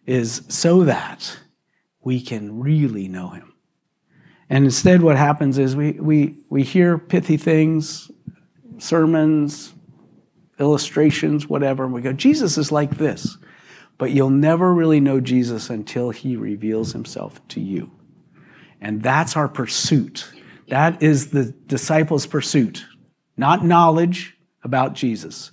is 0.05 0.43
so 0.47 0.83
that 0.85 1.39
we 2.01 2.21
can 2.21 2.59
really 2.61 3.07
know 3.07 3.29
him. 3.29 3.53
And 4.49 4.65
instead, 4.65 5.01
what 5.01 5.17
happens 5.17 5.57
is 5.57 5.75
we, 5.75 5.93
we, 5.93 6.37
we 6.49 6.63
hear 6.63 6.97
pithy 6.97 7.37
things, 7.37 8.11
sermons, 8.77 9.73
illustrations, 10.59 11.47
whatever, 11.47 11.83
and 11.83 11.93
we 11.93 12.01
go, 12.01 12.13
Jesus 12.13 12.57
is 12.57 12.71
like 12.71 12.97
this. 12.97 13.37
But 13.97 14.11
you'll 14.11 14.29
never 14.29 14.73
really 14.73 14.99
know 14.99 15.19
Jesus 15.19 15.69
until 15.69 16.11
he 16.11 16.35
reveals 16.35 16.91
himself 16.91 17.45
to 17.49 17.61
you. 17.61 17.91
And 18.81 19.01
that's 19.01 19.35
our 19.35 19.47
pursuit. 19.47 20.31
That 20.67 21.01
is 21.01 21.31
the 21.31 21.45
disciples' 21.65 22.27
pursuit. 22.27 22.85
Not 23.37 23.65
knowledge 23.65 24.37
about 24.63 24.93
Jesus, 24.93 25.51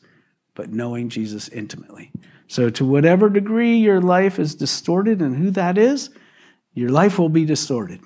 but 0.55 0.71
knowing 0.71 1.09
Jesus 1.09 1.49
intimately. 1.49 2.11
So, 2.49 2.69
to 2.71 2.85
whatever 2.85 3.31
degree 3.31 3.77
your 3.77 4.01
life 4.01 4.39
is 4.39 4.55
distorted 4.55 5.23
and 5.23 5.37
who 5.37 5.51
that 5.53 5.79
is, 5.79 6.11
your 6.75 6.91
life 6.91 7.19
will 7.19 7.29
be 7.29 7.45
distorted 7.45 8.01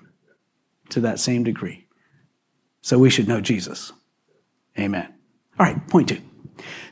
to 0.90 1.00
that 1.00 1.21
same 1.21 1.45
degree. 1.45 1.87
So, 2.83 2.99
we 2.99 3.11
should 3.11 3.28
know 3.28 3.40
Jesus. 3.40 3.93
Amen. 4.78 5.12
All 5.59 5.66
right, 5.66 5.88
point 5.88 6.09
two. 6.09 6.21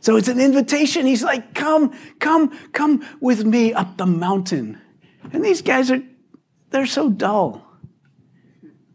So, 0.00 0.16
it's 0.16 0.28
an 0.28 0.40
invitation. 0.40 1.06
He's 1.06 1.22
like, 1.22 1.54
Come, 1.54 1.96
come, 2.18 2.50
come 2.72 3.06
with 3.20 3.44
me 3.44 3.72
up 3.72 3.96
the 3.96 4.06
mountain. 4.06 4.80
And 5.32 5.44
these 5.44 5.62
guys 5.62 5.90
are, 5.90 6.02
they're 6.70 6.86
so 6.86 7.10
dull. 7.10 7.64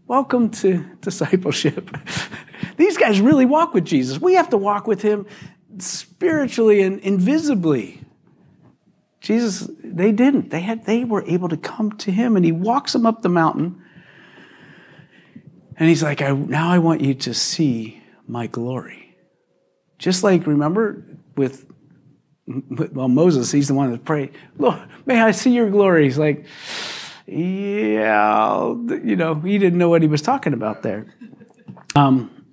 Welcome 0.10 0.50
to 0.50 0.84
discipleship. 1.02 1.96
These 2.78 2.98
guys 2.98 3.22
really 3.22 3.46
walk 3.46 3.74
with 3.74 3.86
Jesus. 3.86 4.20
We 4.20 4.34
have 4.34 4.50
to 4.50 4.58
walk 4.58 4.88
with 4.88 5.02
him 5.02 5.26
spiritually 5.78 6.82
and 6.82 7.00
invisibly. 7.02 8.02
Jesus, 9.22 9.70
they 9.84 10.12
didn't. 10.12 10.50
They 10.50 10.62
had 10.62 10.86
they 10.86 11.04
were 11.04 11.24
able 11.26 11.50
to 11.50 11.58
come 11.58 11.92
to 11.98 12.12
him 12.12 12.36
and 12.36 12.44
he 12.44 12.52
walks 12.52 12.94
them 12.94 13.06
up 13.06 13.22
the 13.22 13.30
mountain. 13.30 13.79
And 15.80 15.88
he's 15.88 16.04
like, 16.04 16.22
I, 16.22 16.32
now 16.34 16.70
I 16.70 16.78
want 16.78 17.02
you 17.02 17.14
to 17.16 17.34
see 17.34 18.04
my 18.28 18.48
glory. 18.48 19.16
Just 19.98 20.24
like, 20.24 20.46
remember, 20.46 21.04
with, 21.36 21.66
well, 22.46 23.08
Moses, 23.08 23.52
he's 23.52 23.70
the 23.70 23.74
one 23.74 23.92
that 23.92 24.04
prayed, 24.04 24.32
Lord, 24.58 24.82
may 25.06 25.22
I 25.22 25.32
see 25.32 25.52
your 25.52 25.70
glory. 25.70 26.04
He's 26.04 26.18
like, 26.18 26.46
yeah, 27.26 28.74
you 29.04 29.16
know, 29.16 29.36
he 29.36 29.58
didn't 29.58 29.80
know 29.80 29.90
what 29.90 30.02
he 30.02 30.08
was 30.08 30.22
talking 30.22 30.54
about 30.54 30.84
there. 30.84 31.14
Um, 31.96 32.46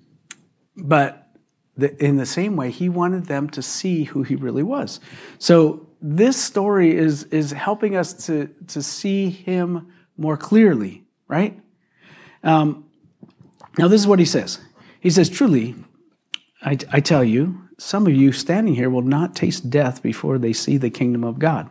but 0.75 1.27
the, 1.75 2.01
in 2.03 2.17
the 2.17 2.25
same 2.25 2.55
way, 2.55 2.71
he 2.71 2.87
wanted 2.89 3.25
them 3.25 3.49
to 3.51 3.61
see 3.61 4.03
who 4.03 4.23
he 4.23 4.35
really 4.35 4.63
was. 4.63 4.99
So 5.37 5.87
this 6.01 6.37
story 6.37 6.95
is, 6.95 7.23
is 7.25 7.51
helping 7.51 7.95
us 7.95 8.13
to, 8.27 8.49
to 8.67 8.81
see 8.81 9.29
him 9.29 9.91
more 10.17 10.37
clearly, 10.37 11.05
right? 11.27 11.59
Um, 12.43 12.86
now, 13.77 13.87
this 13.87 14.01
is 14.01 14.07
what 14.07 14.19
he 14.19 14.25
says. 14.25 14.59
He 14.99 15.09
says, 15.09 15.29
Truly, 15.29 15.75
I, 16.61 16.77
I 16.91 16.99
tell 16.99 17.23
you, 17.23 17.61
some 17.77 18.07
of 18.07 18.13
you 18.13 18.31
standing 18.31 18.75
here 18.75 18.89
will 18.89 19.03
not 19.03 19.35
taste 19.35 19.69
death 19.69 20.01
before 20.01 20.39
they 20.39 20.53
see 20.53 20.77
the 20.77 20.89
kingdom 20.89 21.23
of 21.23 21.37
God. 21.37 21.69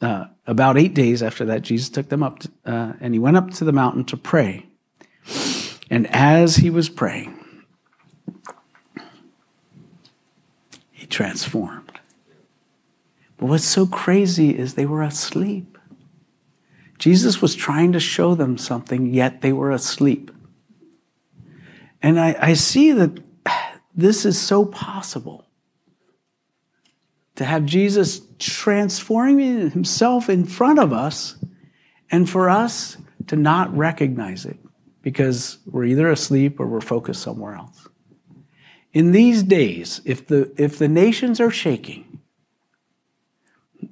Uh, 0.00 0.26
about 0.46 0.76
eight 0.76 0.92
days 0.92 1.22
after 1.22 1.44
that, 1.46 1.62
Jesus 1.62 1.88
took 1.88 2.08
them 2.08 2.22
up, 2.22 2.40
to, 2.40 2.50
uh, 2.66 2.92
and 3.00 3.14
he 3.14 3.20
went 3.20 3.36
up 3.36 3.50
to 3.52 3.64
the 3.64 3.72
mountain 3.72 4.04
to 4.06 4.16
pray. 4.16 4.66
And 5.88 6.06
as 6.08 6.56
he 6.56 6.68
was 6.68 6.88
praying, 6.88 7.38
he 10.90 11.06
transformed. 11.06 12.00
But 13.36 13.46
what's 13.46 13.64
so 13.64 13.86
crazy 13.86 14.56
is 14.58 14.74
they 14.74 14.86
were 14.86 15.02
asleep. 15.02 15.78
Jesus 16.98 17.40
was 17.40 17.54
trying 17.54 17.92
to 17.92 18.00
show 18.00 18.34
them 18.34 18.58
something, 18.58 19.12
yet 19.12 19.40
they 19.40 19.52
were 19.52 19.70
asleep. 19.70 20.30
And 22.04 22.20
I, 22.20 22.36
I 22.38 22.52
see 22.52 22.92
that 22.92 23.18
this 23.94 24.26
is 24.26 24.38
so 24.38 24.66
possible 24.66 25.46
to 27.36 27.46
have 27.46 27.64
Jesus 27.64 28.20
transforming 28.38 29.70
himself 29.70 30.28
in 30.28 30.44
front 30.44 30.78
of 30.78 30.92
us 30.92 31.42
and 32.10 32.28
for 32.28 32.50
us 32.50 32.98
to 33.28 33.36
not 33.36 33.74
recognize 33.74 34.44
it 34.44 34.58
because 35.00 35.56
we're 35.64 35.86
either 35.86 36.10
asleep 36.10 36.60
or 36.60 36.66
we're 36.66 36.82
focused 36.82 37.22
somewhere 37.22 37.54
else. 37.54 37.88
In 38.92 39.12
these 39.12 39.42
days, 39.42 40.02
if 40.04 40.26
the, 40.26 40.52
if 40.58 40.78
the 40.78 40.88
nations 40.88 41.40
are 41.40 41.50
shaking, 41.50 42.20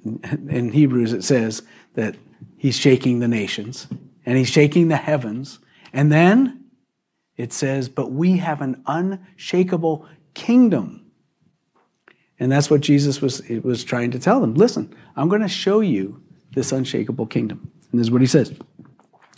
in 0.05 0.71
Hebrews 0.71 1.13
it 1.13 1.23
says 1.23 1.63
that 1.95 2.15
he's 2.57 2.77
shaking 2.77 3.17
the 3.17 3.27
nations 3.27 3.87
and 4.23 4.37
he's 4.37 4.49
shaking 4.49 4.89
the 4.89 4.97
heavens. 4.97 5.57
And 5.91 6.11
then 6.11 6.62
it 7.37 7.53
says, 7.53 7.89
but 7.89 8.11
we 8.11 8.37
have 8.37 8.61
an 8.61 8.83
unshakable 8.85 10.07
kingdom 10.33 11.03
and 12.43 12.51
that's 12.51 12.69
what 12.69 12.81
Jesus 12.81 13.21
was, 13.21 13.41
was 13.63 13.85
trying 13.85 14.11
to 14.11 14.19
tell 14.19 14.41
them. 14.41 14.55
Listen, 14.55 14.93
I'm 15.15 15.29
going 15.29 15.43
to 15.43 15.47
show 15.47 15.79
you 15.79 16.21
this 16.53 16.73
unshakable 16.73 17.27
kingdom. 17.27 17.71
And 17.89 17.99
this 17.99 18.07
is 18.07 18.11
what 18.11 18.19
he 18.19 18.27
says. 18.27 18.53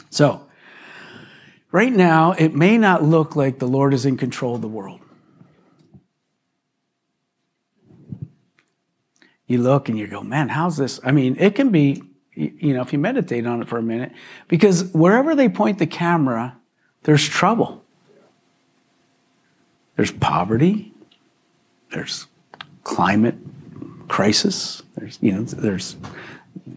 So, 0.09 0.47
right 1.71 1.93
now, 1.93 2.31
it 2.31 2.55
may 2.55 2.79
not 2.79 3.03
look 3.03 3.35
like 3.35 3.59
the 3.59 3.67
Lord 3.67 3.93
is 3.93 4.07
in 4.07 4.17
control 4.17 4.55
of 4.55 4.61
the 4.61 4.67
world. 4.67 5.01
You 9.45 9.59
look 9.59 9.87
and 9.87 9.99
you 9.99 10.07
go, 10.07 10.23
man, 10.23 10.49
how's 10.49 10.77
this? 10.77 10.99
I 11.03 11.11
mean, 11.11 11.35
it 11.37 11.53
can 11.53 11.69
be, 11.69 12.01
you 12.33 12.73
know, 12.73 12.81
if 12.81 12.91
you 12.91 12.97
meditate 12.97 13.45
on 13.45 13.61
it 13.61 13.67
for 13.67 13.77
a 13.77 13.83
minute, 13.83 14.13
because 14.47 14.85
wherever 14.93 15.35
they 15.35 15.47
point 15.47 15.77
the 15.77 15.85
camera, 15.85 16.57
there's 17.03 17.27
trouble. 17.27 17.84
There's 19.95 20.11
poverty, 20.11 20.93
there's 21.91 22.27
climate 22.83 23.35
crisis. 24.07 24.81
There's, 24.95 25.17
you 25.21 25.31
know, 25.31 25.43
there's 25.43 25.95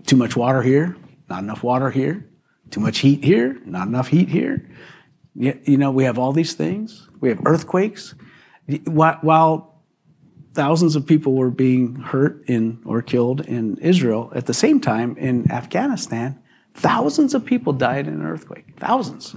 too 0.06 0.16
much 0.16 0.36
water 0.36 0.62
here, 0.62 0.96
not 1.28 1.42
enough 1.42 1.62
water 1.62 1.90
here, 1.90 2.24
too 2.70 2.80
much 2.80 2.98
heat 2.98 3.24
here, 3.24 3.60
not 3.64 3.88
enough 3.88 4.08
heat 4.08 4.28
here. 4.28 4.68
You 5.34 5.76
know, 5.76 5.90
we 5.90 6.04
have 6.04 6.18
all 6.18 6.32
these 6.32 6.54
things. 6.54 7.08
We 7.20 7.28
have 7.28 7.40
earthquakes. 7.44 8.14
While 8.86 9.82
thousands 10.54 10.96
of 10.96 11.06
people 11.06 11.34
were 11.34 11.50
being 11.50 11.94
hurt 11.96 12.42
in 12.48 12.80
or 12.84 13.02
killed 13.02 13.42
in 13.46 13.76
Israel, 13.78 14.32
at 14.34 14.46
the 14.46 14.54
same 14.54 14.80
time 14.80 15.16
in 15.16 15.50
Afghanistan, 15.50 16.40
thousands 16.74 17.34
of 17.34 17.44
people 17.44 17.72
died 17.72 18.08
in 18.08 18.14
an 18.14 18.26
earthquake. 18.26 18.66
Thousands. 18.78 19.36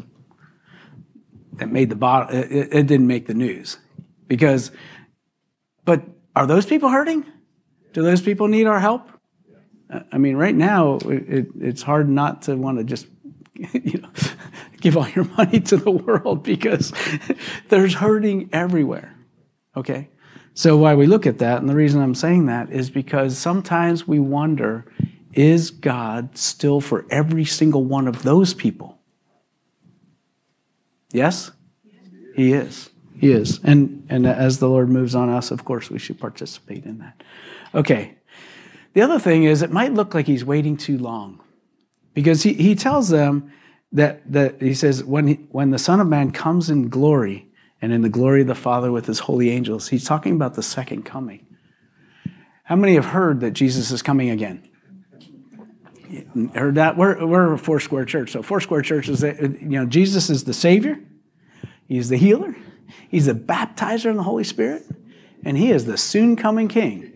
It 1.59 1.71
made 1.71 1.89
the 1.89 1.95
bottom. 1.95 2.35
It, 2.35 2.73
it 2.73 2.87
didn't 2.87 3.07
make 3.07 3.27
the 3.27 3.33
news 3.33 3.77
because, 4.27 4.71
but 5.85 6.03
are 6.35 6.47
those 6.47 6.65
people 6.65 6.89
hurting? 6.89 7.25
Do 7.93 8.03
those 8.03 8.21
people 8.21 8.47
need 8.47 8.67
our 8.67 8.79
help? 8.79 9.09
I 10.11 10.17
mean, 10.17 10.37
right 10.37 10.55
now, 10.55 10.99
it, 11.05 11.47
it's 11.59 11.81
hard 11.81 12.09
not 12.09 12.43
to 12.43 12.55
want 12.55 12.77
to 12.77 12.83
just, 12.83 13.07
you 13.73 13.99
know, 13.99 14.09
give 14.81 14.97
all 14.97 15.09
your 15.09 15.25
money 15.37 15.59
to 15.59 15.77
the 15.77 15.91
world 15.91 16.43
because 16.43 16.93
there's 17.69 17.95
hurting 17.95 18.49
everywhere. 18.53 19.15
Okay? 19.75 20.09
So, 20.53 20.77
why 20.77 20.95
we 20.95 21.07
look 21.07 21.25
at 21.25 21.39
that, 21.39 21.59
and 21.59 21.69
the 21.69 21.75
reason 21.75 22.01
I'm 22.01 22.15
saying 22.15 22.45
that 22.47 22.71
is 22.71 22.89
because 22.89 23.37
sometimes 23.37 24.07
we 24.07 24.19
wonder 24.19 24.85
is 25.33 25.71
God 25.71 26.37
still 26.37 26.81
for 26.81 27.05
every 27.09 27.45
single 27.45 27.85
one 27.85 28.07
of 28.07 28.23
those 28.23 28.53
people? 28.53 29.00
Yes? 31.13 31.51
He 32.35 32.53
is. 32.53 32.89
He 33.19 33.31
is. 33.31 33.59
And, 33.63 34.05
and 34.09 34.25
as 34.25 34.59
the 34.59 34.67
Lord 34.67 34.89
moves 34.89 35.13
on 35.13 35.29
us, 35.29 35.51
of 35.51 35.63
course, 35.65 35.89
we 35.89 35.99
should 35.99 36.19
participate 36.19 36.85
in 36.85 36.99
that. 36.99 37.21
Okay. 37.75 38.15
The 38.93 39.01
other 39.01 39.19
thing 39.19 39.43
is, 39.43 39.61
it 39.61 39.71
might 39.71 39.93
look 39.93 40.13
like 40.13 40.27
he's 40.27 40.43
waiting 40.43 40.75
too 40.75 40.97
long 40.97 41.39
because 42.13 42.43
he, 42.43 42.53
he 42.53 42.75
tells 42.75 43.09
them 43.09 43.51
that, 43.91 44.29
that 44.31 44.61
he 44.61 44.73
says, 44.73 45.03
when, 45.03 45.27
he, 45.27 45.33
when 45.51 45.71
the 45.71 45.79
Son 45.79 45.99
of 45.99 46.07
Man 46.07 46.31
comes 46.31 46.69
in 46.69 46.89
glory 46.89 47.47
and 47.81 47.93
in 47.93 48.01
the 48.01 48.09
glory 48.09 48.41
of 48.41 48.47
the 48.47 48.55
Father 48.55 48.91
with 48.91 49.05
his 49.05 49.19
holy 49.19 49.49
angels, 49.49 49.89
he's 49.89 50.03
talking 50.03 50.33
about 50.33 50.55
the 50.55 50.63
second 50.63 51.03
coming 51.03 51.45
How 52.63 52.75
many 52.75 52.95
have 52.95 53.05
heard 53.05 53.39
that 53.41 53.51
Jesus 53.51 53.91
is 53.91 54.01
coming 54.01 54.29
again? 54.29 54.67
Heard 56.53 56.75
that? 56.75 56.97
We're, 56.97 57.25
we're 57.25 57.53
a 57.53 57.57
four 57.57 57.79
square 57.79 58.05
church. 58.05 58.31
So, 58.31 58.41
four 58.41 58.59
square 58.59 58.81
church 58.81 59.07
is, 59.07 59.21
that, 59.21 59.41
you 59.41 59.69
know, 59.69 59.85
Jesus 59.85 60.29
is 60.29 60.43
the 60.43 60.53
Savior, 60.53 60.99
He's 61.87 62.09
the 62.09 62.17
healer, 62.17 62.55
He's 63.09 63.27
the 63.27 63.33
baptizer 63.33 64.09
in 64.09 64.17
the 64.17 64.23
Holy 64.23 64.43
Spirit, 64.43 64.83
and 65.43 65.57
He 65.57 65.71
is 65.71 65.85
the 65.85 65.97
soon 65.97 66.35
coming 66.35 66.67
King. 66.67 67.13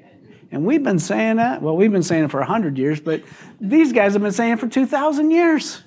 And 0.52 0.66
we've 0.66 0.84
been 0.84 1.00
saying 1.00 1.38
that. 1.38 1.62
Well, 1.62 1.76
we've 1.76 1.92
been 1.92 2.04
saying 2.04 2.26
it 2.26 2.32
for 2.32 2.40
100 2.40 2.78
years, 2.78 3.02
but 3.02 3.24
these 3.60 3.92
guys 3.92 4.14
have 4.14 4.22
been 4.22 4.32
saying 4.32 4.54
it 4.54 4.60
for 4.60 4.68
2,000 4.68 5.32
years. 5.32 5.82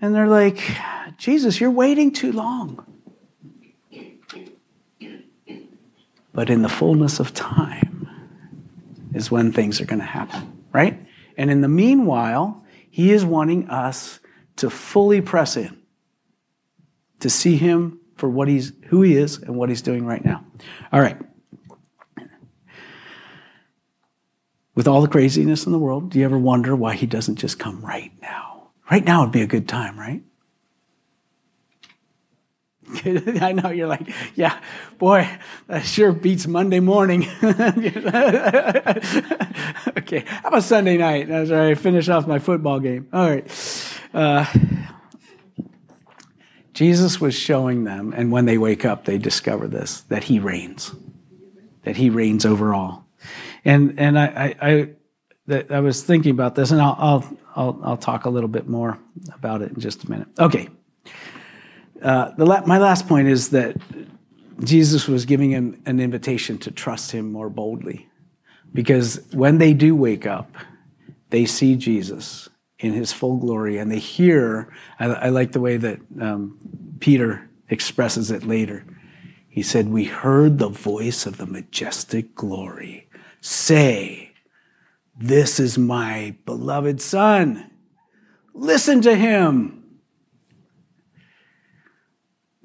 And 0.00 0.14
they're 0.14 0.28
like, 0.28 0.60
Jesus, 1.16 1.60
you're 1.60 1.70
waiting 1.70 2.12
too 2.12 2.32
long. 2.32 2.84
But 6.32 6.50
in 6.50 6.62
the 6.62 6.68
fullness 6.68 7.20
of 7.20 7.32
time 7.34 7.97
is 9.14 9.30
when 9.30 9.52
things 9.52 9.80
are 9.80 9.86
going 9.86 10.00
to 10.00 10.04
happen, 10.04 10.64
right? 10.72 10.98
And 11.36 11.50
in 11.50 11.60
the 11.60 11.68
meanwhile, 11.68 12.64
he 12.90 13.12
is 13.12 13.24
wanting 13.24 13.68
us 13.70 14.20
to 14.56 14.70
fully 14.70 15.20
press 15.20 15.56
in, 15.56 15.76
to 17.20 17.30
see 17.30 17.56
him 17.56 18.00
for 18.16 18.28
what 18.28 18.48
he's, 18.48 18.72
who 18.86 19.02
he 19.02 19.16
is 19.16 19.38
and 19.38 19.56
what 19.56 19.68
he's 19.68 19.82
doing 19.82 20.04
right 20.04 20.24
now. 20.24 20.44
All 20.92 21.00
right. 21.00 21.16
With 24.74 24.86
all 24.86 25.00
the 25.00 25.08
craziness 25.08 25.66
in 25.66 25.72
the 25.72 25.78
world, 25.78 26.10
do 26.10 26.18
you 26.18 26.24
ever 26.24 26.38
wonder 26.38 26.76
why 26.76 26.94
he 26.94 27.06
doesn't 27.06 27.36
just 27.36 27.58
come 27.58 27.84
right 27.84 28.12
now? 28.22 28.70
Right 28.90 29.04
now 29.04 29.22
would 29.22 29.32
be 29.32 29.42
a 29.42 29.46
good 29.46 29.68
time, 29.68 29.98
right? 29.98 30.22
I 33.40 33.52
know 33.52 33.70
you're 33.70 33.86
like, 33.86 34.08
yeah, 34.34 34.58
boy, 34.98 35.28
that 35.66 35.84
sure 35.84 36.12
beats 36.12 36.46
Monday 36.46 36.80
morning. 36.80 37.28
okay, 39.98 40.24
how 40.26 40.48
about 40.48 40.62
Sunday 40.62 40.96
night? 40.96 41.30
As 41.30 41.52
I 41.52 41.74
finish 41.74 42.08
off 42.08 42.26
my 42.26 42.38
football 42.38 42.80
game. 42.80 43.08
All 43.12 43.28
right. 43.28 43.90
Uh, 44.14 44.46
Jesus 46.72 47.20
was 47.20 47.34
showing 47.34 47.84
them, 47.84 48.14
and 48.16 48.30
when 48.30 48.44
they 48.44 48.56
wake 48.56 48.84
up, 48.84 49.04
they 49.04 49.18
discover 49.18 49.66
this 49.66 50.02
that 50.02 50.24
He 50.24 50.38
reigns, 50.38 50.94
that 51.82 51.96
He 51.96 52.08
reigns 52.08 52.46
over 52.46 52.72
all. 52.72 53.06
And 53.64 53.98
and 53.98 54.18
I 54.18 54.26
I, 54.26 54.70
I, 54.70 54.90
that 55.46 55.72
I 55.72 55.80
was 55.80 56.02
thinking 56.02 56.30
about 56.30 56.54
this, 56.54 56.70
and 56.70 56.80
I'll, 56.80 56.96
I'll 56.98 57.36
I'll 57.56 57.80
I'll 57.82 57.96
talk 57.96 58.24
a 58.24 58.30
little 58.30 58.48
bit 58.48 58.68
more 58.68 58.98
about 59.34 59.62
it 59.62 59.72
in 59.72 59.80
just 59.80 60.04
a 60.04 60.10
minute. 60.10 60.28
Okay. 60.38 60.68
Uh, 62.02 62.32
la- 62.38 62.64
my 62.66 62.78
last 62.78 63.08
point 63.08 63.28
is 63.28 63.50
that 63.50 63.76
Jesus 64.62 65.06
was 65.06 65.24
giving 65.24 65.50
him 65.50 65.80
an 65.86 66.00
invitation 66.00 66.58
to 66.58 66.70
trust 66.70 67.12
him 67.12 67.32
more 67.32 67.48
boldly. 67.48 68.08
Because 68.72 69.20
when 69.32 69.58
they 69.58 69.72
do 69.72 69.94
wake 69.94 70.26
up, 70.26 70.54
they 71.30 71.46
see 71.46 71.76
Jesus 71.76 72.48
in 72.78 72.92
his 72.92 73.12
full 73.12 73.36
glory 73.36 73.78
and 73.78 73.90
they 73.90 73.98
hear, 73.98 74.72
I, 74.98 75.06
I 75.06 75.28
like 75.30 75.52
the 75.52 75.60
way 75.60 75.76
that 75.76 75.98
um, 76.20 76.58
Peter 77.00 77.48
expresses 77.68 78.30
it 78.30 78.44
later. 78.44 78.84
He 79.48 79.62
said, 79.62 79.88
We 79.88 80.04
heard 80.04 80.58
the 80.58 80.68
voice 80.68 81.26
of 81.26 81.36
the 81.36 81.46
majestic 81.46 82.34
glory 82.34 83.08
say, 83.40 84.32
This 85.16 85.58
is 85.58 85.78
my 85.78 86.36
beloved 86.44 87.00
Son. 87.00 87.70
Listen 88.54 89.00
to 89.02 89.14
him. 89.16 89.77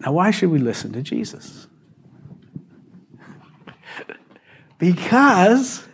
Now, 0.04 0.12
why 0.12 0.32
should 0.32 0.52
we 0.52 0.60
listen 0.60 0.92
to 0.94 1.02
Jesus? 1.02 1.68
because 4.78 5.88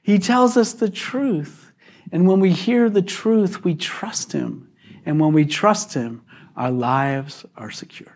he 0.00 0.20
tells 0.20 0.56
us 0.56 0.74
the 0.74 0.88
truth. 0.88 1.72
And 2.12 2.28
when 2.28 2.38
we 2.38 2.52
hear 2.52 2.88
the 2.88 3.02
truth, 3.02 3.64
we 3.64 3.74
trust 3.74 4.32
him. 4.32 4.70
And 5.04 5.18
when 5.18 5.32
we 5.32 5.44
trust 5.44 5.94
him, 5.94 6.22
our 6.56 6.70
lives 6.70 7.44
are 7.56 7.72
secure. 7.72 8.14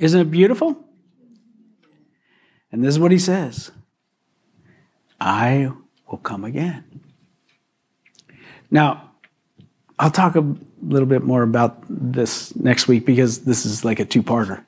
Isn't 0.00 0.20
it 0.20 0.30
beautiful? 0.30 0.84
And 2.72 2.82
this 2.82 2.94
is 2.94 2.98
what 2.98 3.12
he 3.12 3.18
says 3.18 3.70
I 5.20 5.70
will 6.10 6.18
come 6.18 6.44
again. 6.44 7.00
Now, 8.70 9.12
I'll 9.98 10.10
talk 10.10 10.34
little 10.82 11.08
bit 11.08 11.22
more 11.22 11.42
about 11.42 11.82
this 11.88 12.54
next 12.56 12.88
week 12.88 13.04
because 13.04 13.40
this 13.40 13.66
is 13.66 13.84
like 13.84 14.00
a 14.00 14.04
two-parter. 14.04 14.64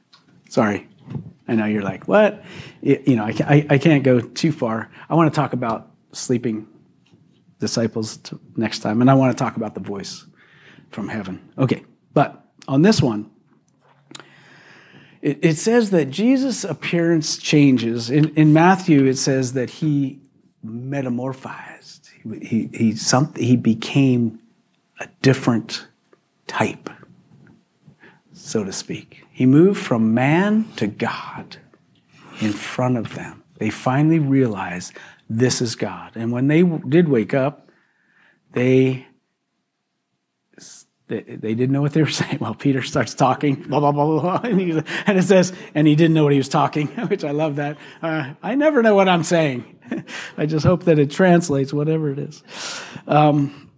Sorry. 0.49 0.87
I 1.49 1.55
know 1.55 1.65
you're 1.65 1.83
like, 1.83 2.07
what? 2.07 2.45
You 2.83 3.17
know, 3.17 3.25
I, 3.25 3.67
I 3.69 3.79
can't 3.79 4.05
go 4.05 4.21
too 4.21 4.53
far. 4.53 4.91
I 5.09 5.15
want 5.15 5.33
to 5.33 5.37
talk 5.37 5.53
about 5.53 5.91
sleeping 6.13 6.67
disciples 7.59 8.19
next 8.57 8.81
time, 8.81 9.01
and 9.01 9.11
I 9.11 9.15
want 9.15 9.37
to 9.37 9.45
talk 9.45 9.57
about 9.57 9.75
the 9.75 9.81
voice 9.81 10.25
from 10.91 11.09
heaven. 11.09 11.41
Okay, 11.59 11.85
but 12.15 12.45
on 12.69 12.83
this 12.83 13.03
one, 13.03 13.31
it, 15.23 15.39
it 15.43 15.57
says 15.57 15.91
that 15.91 16.11
Jesus' 16.11 16.65
appearance 16.65 17.37
changes. 17.37 18.11
In, 18.11 18.35
in 18.37 18.53
Matthew, 18.53 19.07
it 19.07 19.17
says 19.17 19.53
that 19.55 19.71
he 19.71 20.21
metamorphized. 20.65 22.09
He, 22.23 22.69
he, 22.73 22.93
he, 22.93 23.45
he 23.45 23.57
became 23.57 24.41
a 25.01 25.09
different 25.21 25.87
type, 26.51 26.91
so 28.33 28.65
to 28.65 28.73
speak. 28.73 29.23
He 29.31 29.47
moved 29.47 29.81
from 29.81 30.13
man 30.15 30.67
to 30.77 30.89
God 30.89 31.59
in 32.41 32.53
front 32.53 32.97
of 32.99 33.15
them. 33.15 33.45
They 33.59 33.71
finally 33.71 34.19
realized 34.19 34.93
this 35.29 35.63
is 35.63 35.77
God. 35.77 36.17
And 36.17 36.33
when 36.33 36.49
they 36.49 36.65
did 36.65 37.09
wake 37.09 37.35
up, 37.35 37.71
they 38.53 39.07
they, 41.07 41.55
didn't 41.55 41.71
know 41.71 41.83
what 41.83 41.93
they 41.93 42.03
were 42.03 42.09
saying. 42.23 42.39
Well, 42.41 42.55
Peter 42.55 42.83
starts 42.83 43.15
talking, 43.15 43.55
blah, 43.55 43.81
blah, 43.81 43.93
blah, 43.93 44.21
blah, 44.21 44.41
and, 44.45 44.61
he, 44.61 44.71
and 45.07 45.19
it 45.19 45.25
says, 45.25 45.53
and 45.75 45.87
he 45.87 45.97
didn't 45.97 46.15
know 46.15 46.25
what 46.25 46.33
he 46.33 46.39
was 46.39 46.49
talking, 46.49 46.87
which 47.09 47.25
I 47.25 47.31
love 47.31 47.57
that. 47.57 47.79
Uh, 48.03 48.35
I 48.43 48.55
never 48.55 48.83
know 48.83 48.95
what 48.95 49.09
I'm 49.09 49.25
saying. 49.25 49.79
I 50.37 50.47
just 50.47 50.65
hope 50.65 50.85
that 50.85 50.99
it 50.99 51.11
translates, 51.11 51.73
whatever 51.73 52.11
it 52.11 52.19
is. 52.19 52.43
Um, 53.07 53.70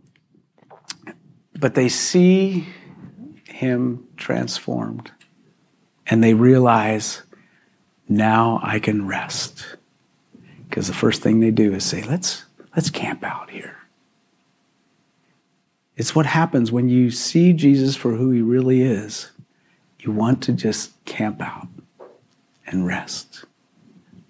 but 1.62 1.77
they 1.77 1.88
see 1.88 2.66
him 3.44 4.05
transformed 4.16 5.12
and 6.09 6.22
they 6.22 6.35
realize 6.35 7.22
now 8.09 8.59
I 8.64 8.81
can 8.81 9.07
rest. 9.07 9.77
Because 10.68 10.88
the 10.88 10.92
first 10.92 11.22
thing 11.22 11.38
they 11.38 11.53
do 11.53 11.72
is 11.72 11.85
say, 11.85 12.03
let's, 12.03 12.46
let's 12.75 12.90
camp 12.90 13.22
out 13.22 13.48
here. 13.48 13.77
It's 15.96 16.16
what 16.16 16.27
happens 16.27 16.72
when 16.72 16.88
you 16.88 17.12
see 17.12 17.53
Jesus 17.53 17.94
for 17.94 18.11
who 18.11 18.31
he 18.31 18.42
really 18.42 18.83
is. 18.83 19.31
You 20.01 20.11
want 20.11 20.42
to 20.42 20.53
just 20.53 21.05
camp 21.05 21.40
out 21.40 21.68
and 22.66 22.88
rest. 22.88 23.44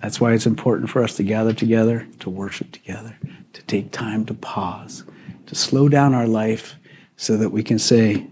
That's 0.03 0.21
why 0.21 0.35
it's 0.35 0.45
important 0.45 0.91
for 0.91 1.03
us 1.03 1.17
to 1.17 1.23
gather 1.23 1.55
together, 1.55 2.07
to 2.21 2.29
worship 2.29 2.73
together, 2.73 3.17
to 3.55 3.63
take 3.63 3.91
time 3.91 4.27
to 4.27 4.35
pause, 4.35 5.05
to 5.47 5.55
slow 5.55 5.89
down 5.89 6.13
our 6.13 6.27
life 6.27 6.75
so 7.17 7.37
that 7.37 7.51
we 7.51 7.63
can 7.63 7.79
say, 7.79 8.27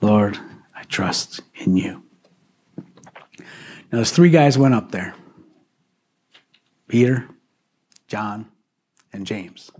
Lord, 0.00 0.38
I 0.74 0.82
trust 0.84 1.40
in 1.54 1.76
you. 1.76 2.02
Now, 3.92 3.98
those 3.98 4.12
three 4.12 4.30
guys 4.30 4.56
went 4.56 4.74
up 4.74 4.90
there 4.92 5.14
Peter, 6.88 7.28
John, 8.08 8.46
and 9.12 9.26
James. 9.26 9.70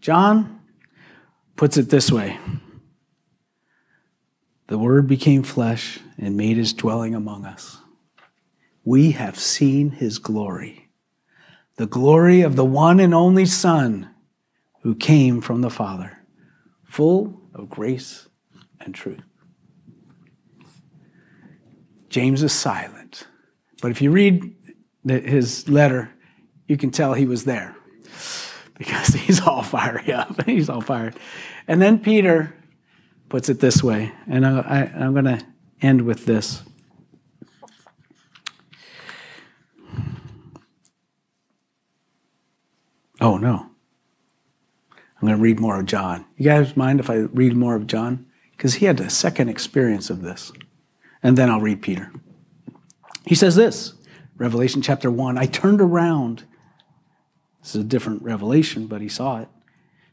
John 0.00 0.60
puts 1.56 1.76
it 1.76 1.90
this 1.90 2.12
way 2.12 2.38
The 4.68 4.78
Word 4.78 5.06
became 5.08 5.42
flesh 5.42 5.98
and 6.18 6.36
made 6.36 6.56
his 6.56 6.72
dwelling 6.72 7.14
among 7.14 7.44
us. 7.44 7.78
We 8.84 9.10
have 9.12 9.38
seen 9.38 9.90
his 9.90 10.18
glory, 10.18 10.90
the 11.76 11.86
glory 11.86 12.42
of 12.42 12.54
the 12.56 12.64
one 12.64 13.00
and 13.00 13.12
only 13.12 13.46
Son 13.46 14.08
who 14.86 14.94
came 14.94 15.40
from 15.40 15.62
the 15.62 15.68
Father, 15.68 16.16
full 16.84 17.42
of 17.52 17.68
grace 17.68 18.28
and 18.78 18.94
truth. 18.94 19.20
James 22.08 22.40
is 22.44 22.52
silent, 22.52 23.26
but 23.82 23.90
if 23.90 24.00
you 24.00 24.12
read 24.12 24.54
his 25.04 25.68
letter, 25.68 26.08
you 26.68 26.76
can 26.76 26.92
tell 26.92 27.14
he 27.14 27.26
was 27.26 27.42
there 27.46 27.74
because 28.78 29.08
he's 29.08 29.40
all 29.40 29.64
fiery 29.64 30.12
up. 30.12 30.40
he's 30.46 30.70
all 30.70 30.80
fired. 30.80 31.16
And 31.66 31.82
then 31.82 31.98
Peter 31.98 32.54
puts 33.28 33.48
it 33.48 33.58
this 33.58 33.82
way, 33.82 34.12
and 34.28 34.46
I, 34.46 34.60
I, 34.60 35.04
I'm 35.04 35.14
going 35.14 35.24
to 35.24 35.44
end 35.82 36.02
with 36.02 36.26
this. 36.26 36.62
Oh, 43.20 43.36
no. 43.36 43.70
I'm 45.16 45.28
going 45.28 45.38
to 45.38 45.42
read 45.42 45.60
more 45.60 45.80
of 45.80 45.86
John. 45.86 46.26
You 46.36 46.44
guys 46.44 46.76
mind 46.76 47.00
if 47.00 47.08
I 47.08 47.14
read 47.14 47.56
more 47.56 47.74
of 47.74 47.86
John? 47.86 48.26
Because 48.52 48.74
he 48.74 48.86
had 48.86 49.00
a 49.00 49.10
second 49.10 49.48
experience 49.48 50.10
of 50.10 50.22
this. 50.22 50.52
And 51.22 51.38
then 51.38 51.50
I'll 51.50 51.60
read 51.60 51.82
Peter. 51.82 52.12
He 53.24 53.34
says 53.34 53.56
this 53.56 53.94
Revelation 54.36 54.82
chapter 54.82 55.10
1 55.10 55.38
I 55.38 55.46
turned 55.46 55.80
around. 55.80 56.44
This 57.60 57.74
is 57.74 57.80
a 57.82 57.84
different 57.84 58.22
revelation, 58.22 58.86
but 58.86 59.00
he 59.00 59.08
saw 59.08 59.40
it. 59.40 59.48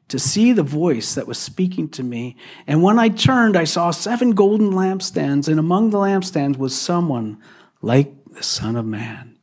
To 0.08 0.20
see 0.20 0.54
the 0.54 0.64
voice 0.64 1.16
that 1.16 1.28
was 1.28 1.38
speaking 1.38 1.88
to 1.90 2.04
me. 2.04 2.36
And 2.66 2.82
when 2.82 2.98
I 2.98 3.10
turned, 3.10 3.56
I 3.56 3.64
saw 3.64 3.92
seven 3.92 4.32
golden 4.32 4.72
lampstands, 4.72 5.48
and 5.48 5.60
among 5.60 5.90
the 5.90 5.98
lampstands 5.98 6.58
was 6.58 6.78
someone 6.78 7.38
like 7.82 8.12
the 8.32 8.44
Son 8.44 8.76
of 8.76 8.86
Man 8.86 9.34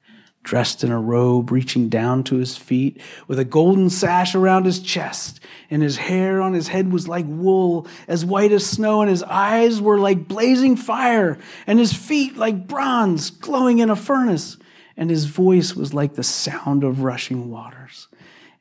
dressed 0.42 0.82
in 0.82 0.90
a 0.90 0.98
robe 0.98 1.50
reaching 1.50 1.88
down 1.88 2.24
to 2.24 2.36
his 2.36 2.56
feet, 2.56 3.00
with 3.28 3.38
a 3.38 3.44
golden 3.44 3.90
sash 3.90 4.34
around 4.34 4.64
his 4.64 4.80
chest, 4.80 5.40
and 5.68 5.82
his 5.82 5.96
hair 5.96 6.40
on 6.40 6.54
his 6.54 6.68
head 6.68 6.92
was 6.92 7.06
like 7.06 7.26
wool, 7.28 7.86
as 8.08 8.24
white 8.24 8.52
as 8.52 8.64
snow, 8.64 9.02
and 9.02 9.10
his 9.10 9.22
eyes 9.24 9.80
were 9.80 9.98
like 9.98 10.26
blazing 10.28 10.76
fire, 10.76 11.38
and 11.66 11.78
his 11.78 11.92
feet 11.92 12.36
like 12.36 12.66
bronze 12.66 13.30
glowing 13.30 13.78
in 13.78 13.90
a 13.90 13.96
furnace, 13.96 14.56
and 14.96 15.10
his 15.10 15.26
voice 15.26 15.74
was 15.74 15.92
like 15.92 16.14
the 16.14 16.22
sound 16.22 16.84
of 16.84 17.02
rushing 17.02 17.50
waters. 17.50 18.08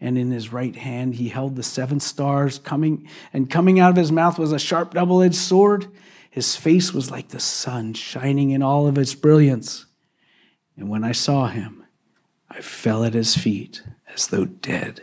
And 0.01 0.17
in 0.17 0.31
his 0.31 0.53
right 0.53 0.75
hand 0.75 1.15
he 1.15 1.27
held 1.29 1.55
the 1.55 1.63
seven 1.63 1.99
stars 1.99 2.59
coming, 2.59 3.07
and 3.33 3.49
coming 3.49 3.79
out 3.79 3.91
of 3.91 3.97
his 3.97 4.11
mouth 4.11 4.37
was 4.37 4.51
a 4.51 4.59
sharp 4.59 4.93
double 4.93 5.21
edged 5.21 5.35
sword. 5.35 5.87
His 6.29 6.55
face 6.55 6.93
was 6.93 7.09
like 7.09 7.29
the 7.29 7.39
sun 7.39 7.93
shining 7.93 8.51
in 8.51 8.61
all 8.61 8.87
of 8.87 8.97
its 8.97 9.15
brilliance. 9.15 9.85
And 10.79 10.89
when 10.89 11.03
I 11.03 11.11
saw 11.11 11.47
him, 11.47 11.83
I 12.49 12.61
fell 12.61 13.03
at 13.03 13.13
his 13.13 13.35
feet 13.35 13.83
as 14.15 14.27
though 14.27 14.45
dead. 14.45 15.01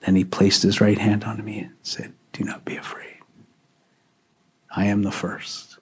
Then 0.00 0.14
he 0.14 0.24
placed 0.24 0.62
his 0.62 0.80
right 0.80 0.98
hand 0.98 1.24
on 1.24 1.44
me 1.44 1.58
and 1.58 1.74
said, 1.82 2.12
Do 2.32 2.44
not 2.44 2.64
be 2.64 2.76
afraid. 2.76 3.18
I 4.70 4.84
am 4.84 5.02
the 5.02 5.10
first. 5.10 5.78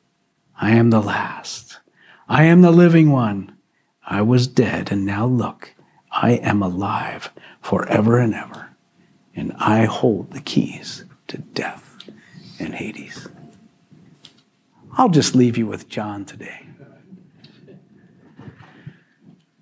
I 0.59 0.71
am 0.71 0.89
the 0.89 1.03
last. 1.03 1.79
I 2.27 2.45
am 2.45 2.63
the 2.63 2.71
living 2.71 3.11
one. 3.11 3.55
I 4.07 4.23
was 4.23 4.47
dead, 4.47 4.91
and 4.91 5.05
now 5.05 5.27
look, 5.27 5.75
I 6.11 6.33
am 6.33 6.63
alive 6.63 7.31
forever 7.61 8.19
and 8.19 8.35
ever, 8.35 8.71
and 9.37 9.53
I 9.59 9.85
hold 9.85 10.31
the 10.31 10.41
keys 10.41 11.05
to 11.29 11.39
death 11.39 11.99
and 12.59 12.75
Hades. 12.75 13.29
I'll 14.97 15.11
just 15.11 15.35
leave 15.35 15.59
you 15.59 15.67
with 15.67 15.89
John 15.89 16.25
today 16.25 16.65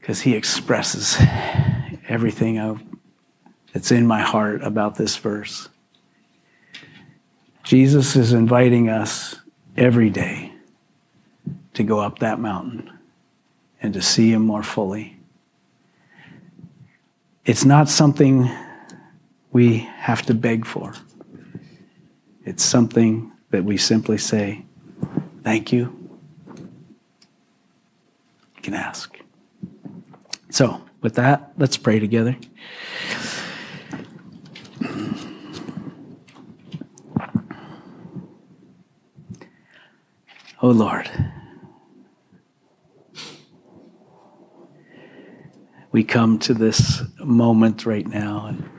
because 0.03 0.21
he 0.21 0.35
expresses 0.35 1.17
everything 2.09 2.59
that's 3.73 3.93
in 3.93 4.05
my 4.05 4.21
heart 4.21 4.61
about 4.65 4.97
this 4.97 5.17
verse. 5.17 5.69
Jesus 7.63 8.17
is 8.17 8.33
inviting 8.33 8.89
us 8.89 9.37
every 9.77 10.11
day 10.11 10.53
to 11.75 11.85
go 11.85 12.01
up 12.01 12.19
that 12.19 12.41
mountain 12.41 12.91
and 13.81 13.95
to 13.95 14.03
see 14.03 14.33
him 14.33 14.43
more 14.43 14.65
fully. 14.65 15.17
It's 17.45 17.65
not 17.65 17.89
something 17.89 18.51
we 19.53 19.79
have 19.99 20.23
to 20.27 20.35
beg 20.35 20.67
for. 20.67 20.95
It's 22.45 22.65
something 22.65 23.31
that 23.51 23.65
we 23.65 23.77
simply 23.77 24.19
say, 24.19 24.65
Thank 25.45 25.73
you. 25.73 26.11
You 28.57 28.63
can 28.63 28.75
ask. 28.75 29.22
So, 30.53 30.83
with 31.01 31.15
that, 31.15 31.55
let's 31.57 31.79
pray 31.79 31.99
together. 31.99 32.37
Oh 40.61 40.69
Lord, 40.69 41.11
we 45.91 46.05
come 46.05 46.39
to 46.41 46.53
this 46.53 47.01
moment 47.19 47.87
right 47.87 48.07
now, 48.07 48.45
and 48.49 48.71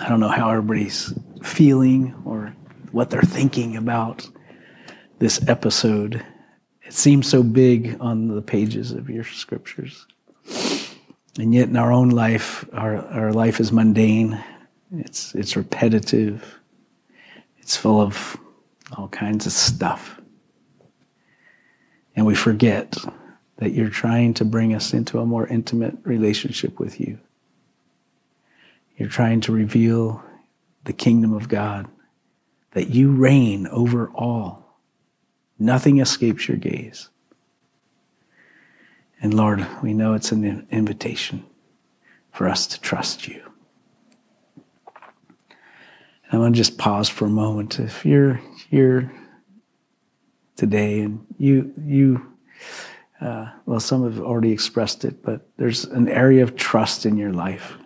I 0.00 0.08
don't 0.08 0.18
know 0.18 0.26
how 0.26 0.50
everybody's 0.50 1.14
feeling 1.44 2.20
or 2.24 2.52
what 2.90 3.10
they're 3.10 3.22
thinking 3.22 3.76
about 3.76 4.28
this 5.20 5.40
episode. 5.46 6.26
It 6.82 6.94
seems 6.94 7.28
so 7.28 7.44
big 7.44 7.96
on 8.00 8.26
the 8.26 8.42
pages 8.42 8.90
of 8.90 9.08
your 9.08 9.22
scriptures. 9.22 10.04
And 11.38 11.52
yet, 11.52 11.68
in 11.68 11.76
our 11.76 11.92
own 11.92 12.10
life, 12.10 12.64
our, 12.72 12.96
our 12.96 13.32
life 13.32 13.58
is 13.58 13.72
mundane, 13.72 14.42
it's, 14.92 15.34
it's 15.34 15.56
repetitive, 15.56 16.60
it's 17.58 17.76
full 17.76 18.00
of 18.00 18.36
all 18.96 19.08
kinds 19.08 19.46
of 19.46 19.52
stuff. 19.52 20.20
And 22.14 22.24
we 22.24 22.36
forget 22.36 22.96
that 23.56 23.72
you're 23.72 23.88
trying 23.88 24.34
to 24.34 24.44
bring 24.44 24.74
us 24.74 24.92
into 24.92 25.18
a 25.18 25.26
more 25.26 25.46
intimate 25.48 25.96
relationship 26.04 26.78
with 26.78 27.00
you. 27.00 27.18
You're 28.96 29.08
trying 29.08 29.40
to 29.42 29.52
reveal 29.52 30.22
the 30.84 30.92
kingdom 30.92 31.32
of 31.32 31.48
God, 31.48 31.86
that 32.72 32.90
you 32.90 33.10
reign 33.10 33.66
over 33.68 34.08
all. 34.10 34.78
Nothing 35.58 35.98
escapes 35.98 36.48
your 36.48 36.56
gaze. 36.56 37.08
And 39.24 39.32
Lord, 39.32 39.66
we 39.82 39.94
know 39.94 40.12
it's 40.12 40.32
an 40.32 40.66
invitation 40.70 41.46
for 42.30 42.46
us 42.46 42.66
to 42.66 42.80
trust 42.82 43.26
you. 43.26 43.42
I 46.30 46.36
want 46.36 46.54
to 46.54 46.58
just 46.58 46.76
pause 46.76 47.08
for 47.08 47.24
a 47.24 47.30
moment. 47.30 47.80
If 47.80 48.04
you're 48.04 48.42
here 48.68 49.10
today 50.56 51.00
and 51.00 51.24
you, 51.38 51.72
you, 51.78 52.34
uh, 53.18 53.50
well, 53.64 53.80
some 53.80 54.04
have 54.04 54.20
already 54.20 54.52
expressed 54.52 55.06
it, 55.06 55.22
but 55.22 55.48
there's 55.56 55.86
an 55.86 56.06
area 56.10 56.42
of 56.42 56.54
trust 56.54 57.06
in 57.06 57.16
your 57.16 57.32
life 57.32 57.78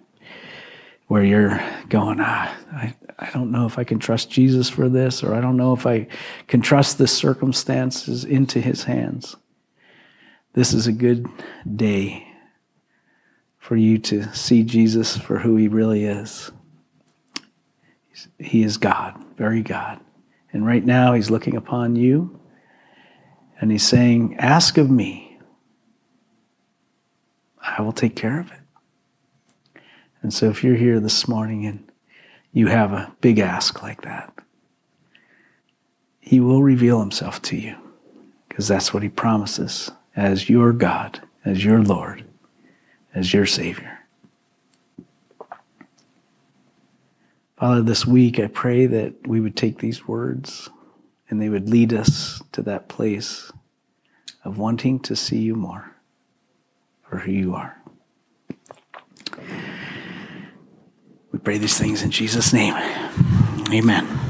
where 1.07 1.22
you're 1.22 1.62
going, 1.88 2.18
ah, 2.20 2.53
I, 2.72 2.96
I 3.16 3.31
don't 3.31 3.53
know 3.53 3.64
if 3.64 3.79
I 3.79 3.85
can 3.85 4.01
trust 4.01 4.29
Jesus 4.29 4.68
for 4.68 4.88
this, 4.88 5.22
or 5.22 5.35
I 5.35 5.40
don't 5.40 5.57
know 5.57 5.72
if 5.72 5.87
I 5.87 6.09
can 6.48 6.62
trust 6.62 6.98
the 6.98 7.07
circumstances 7.07 8.24
into 8.24 8.61
his 8.61 8.83
hands. 8.83 9.37
This 10.55 10.73
is 10.73 10.87
a 10.87 10.93
good 10.93 11.27
day 11.77 12.27
for 13.59 13.77
you 13.77 13.99
to 13.99 14.33
see 14.35 14.63
Jesus 14.63 15.17
for 15.17 15.39
who 15.39 15.57
he 15.57 15.69
really 15.69 16.05
is. 16.05 16.51
He 18.39 18.63
is 18.63 18.79
God, 18.79 19.23
very 19.37 19.63
God. 19.63 20.01
And 20.53 20.67
right 20.67 20.85
now, 20.85 21.13
he's 21.13 21.31
looking 21.31 21.55
upon 21.55 21.97
you 21.97 22.41
and 23.61 23.71
he's 23.71 23.87
saying, 23.87 24.37
Ask 24.39 24.79
of 24.79 24.91
me. 24.91 25.39
I 27.61 27.83
will 27.83 27.93
take 27.93 28.17
care 28.17 28.41
of 28.41 28.51
it. 28.51 29.81
And 30.23 30.33
so, 30.33 30.49
if 30.49 30.65
you're 30.65 30.77
here 30.77 30.99
this 30.99 31.29
morning 31.29 31.67
and 31.67 31.93
you 32.53 32.69
have 32.69 32.93
a 32.93 33.15
big 33.21 33.39
ask 33.39 33.83
like 33.83 34.03
that, 34.03 34.33
he 36.19 36.41
will 36.41 36.63
reveal 36.63 37.01
himself 37.01 37.43
to 37.43 37.57
you 37.57 37.77
because 38.49 38.67
that's 38.67 38.95
what 38.95 39.03
he 39.03 39.11
promises 39.11 39.91
as 40.18 40.50
your 40.50 40.72
God, 40.72 41.20
as 41.44 41.64
your 41.64 41.81
Lord, 41.81 42.24
as 43.14 43.33
your 43.33 43.46
Savior. 43.46 44.00
Father, 47.57 47.83
this 47.83 48.04
week 48.04 48.40
I 48.40 48.48
pray 48.48 48.87
that 48.87 49.28
we 49.28 49.40
would 49.40 49.57
take 49.57 49.78
these 49.78 50.09
words 50.09 50.68
and 51.31 51.40
they 51.40 51.48
would 51.48 51.70
lead 51.70 51.92
us 51.92 52.42
to 52.50 52.62
that 52.62 52.88
place 52.88 53.52
of 54.44 54.59
wanting 54.59 54.98
to 55.00 55.14
see 55.14 55.38
you 55.38 55.54
more 55.54 55.94
for 57.09 57.18
who 57.18 57.31
you 57.31 57.54
are. 57.54 57.81
We 61.31 61.38
pray 61.38 61.59
these 61.59 61.78
things 61.78 62.02
in 62.02 62.11
Jesus' 62.11 62.52
name. 62.52 62.74
Amen. 63.72 64.28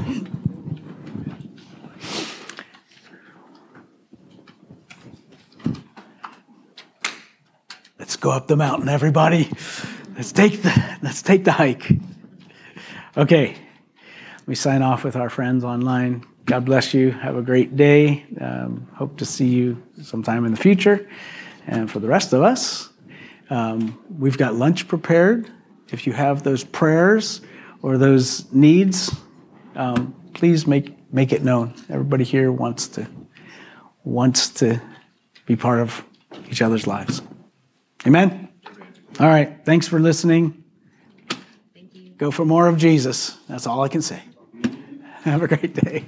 Go 8.19 8.31
up 8.31 8.47
the 8.47 8.57
mountain, 8.57 8.89
everybody. 8.89 9.49
Let's 10.15 10.31
take 10.31 10.61
the, 10.61 10.97
let's 11.01 11.21
take 11.21 11.45
the 11.45 11.51
hike. 11.51 11.89
Okay, 13.15 13.55
we 14.45 14.55
sign 14.55 14.81
off 14.81 15.03
with 15.03 15.15
our 15.15 15.29
friends 15.29 15.63
online. 15.63 16.25
God 16.45 16.65
bless 16.65 16.93
you. 16.93 17.11
Have 17.11 17.37
a 17.37 17.41
great 17.41 17.75
day. 17.75 18.25
Um, 18.39 18.87
hope 18.93 19.17
to 19.19 19.25
see 19.25 19.47
you 19.47 19.81
sometime 20.01 20.45
in 20.45 20.51
the 20.51 20.57
future. 20.57 21.07
And 21.67 21.89
for 21.89 21.99
the 21.99 22.07
rest 22.07 22.33
of 22.33 22.41
us, 22.41 22.89
um, 23.49 23.97
we've 24.17 24.37
got 24.37 24.55
lunch 24.55 24.87
prepared. 24.87 25.49
If 25.91 26.05
you 26.05 26.13
have 26.13 26.43
those 26.43 26.63
prayers 26.63 27.41
or 27.81 27.97
those 27.97 28.51
needs, 28.51 29.15
um, 29.75 30.13
please 30.33 30.67
make 30.67 30.95
make 31.13 31.31
it 31.31 31.43
known. 31.43 31.73
Everybody 31.89 32.23
here 32.23 32.51
wants 32.51 32.87
to 32.89 33.07
wants 34.03 34.49
to 34.49 34.81
be 35.45 35.55
part 35.55 35.79
of 35.79 36.03
each 36.49 36.61
other's 36.61 36.85
lives. 36.85 37.21
Amen? 38.05 38.49
All 39.19 39.27
right. 39.27 39.63
Thanks 39.65 39.87
for 39.87 39.99
listening. 39.99 40.63
Thank 41.73 41.95
you. 41.95 42.11
Go 42.17 42.31
for 42.31 42.45
more 42.45 42.67
of 42.67 42.77
Jesus. 42.77 43.37
That's 43.47 43.67
all 43.67 43.81
I 43.81 43.89
can 43.89 44.01
say. 44.01 44.21
Have 45.23 45.43
a 45.43 45.47
great 45.47 45.73
day. 45.73 46.05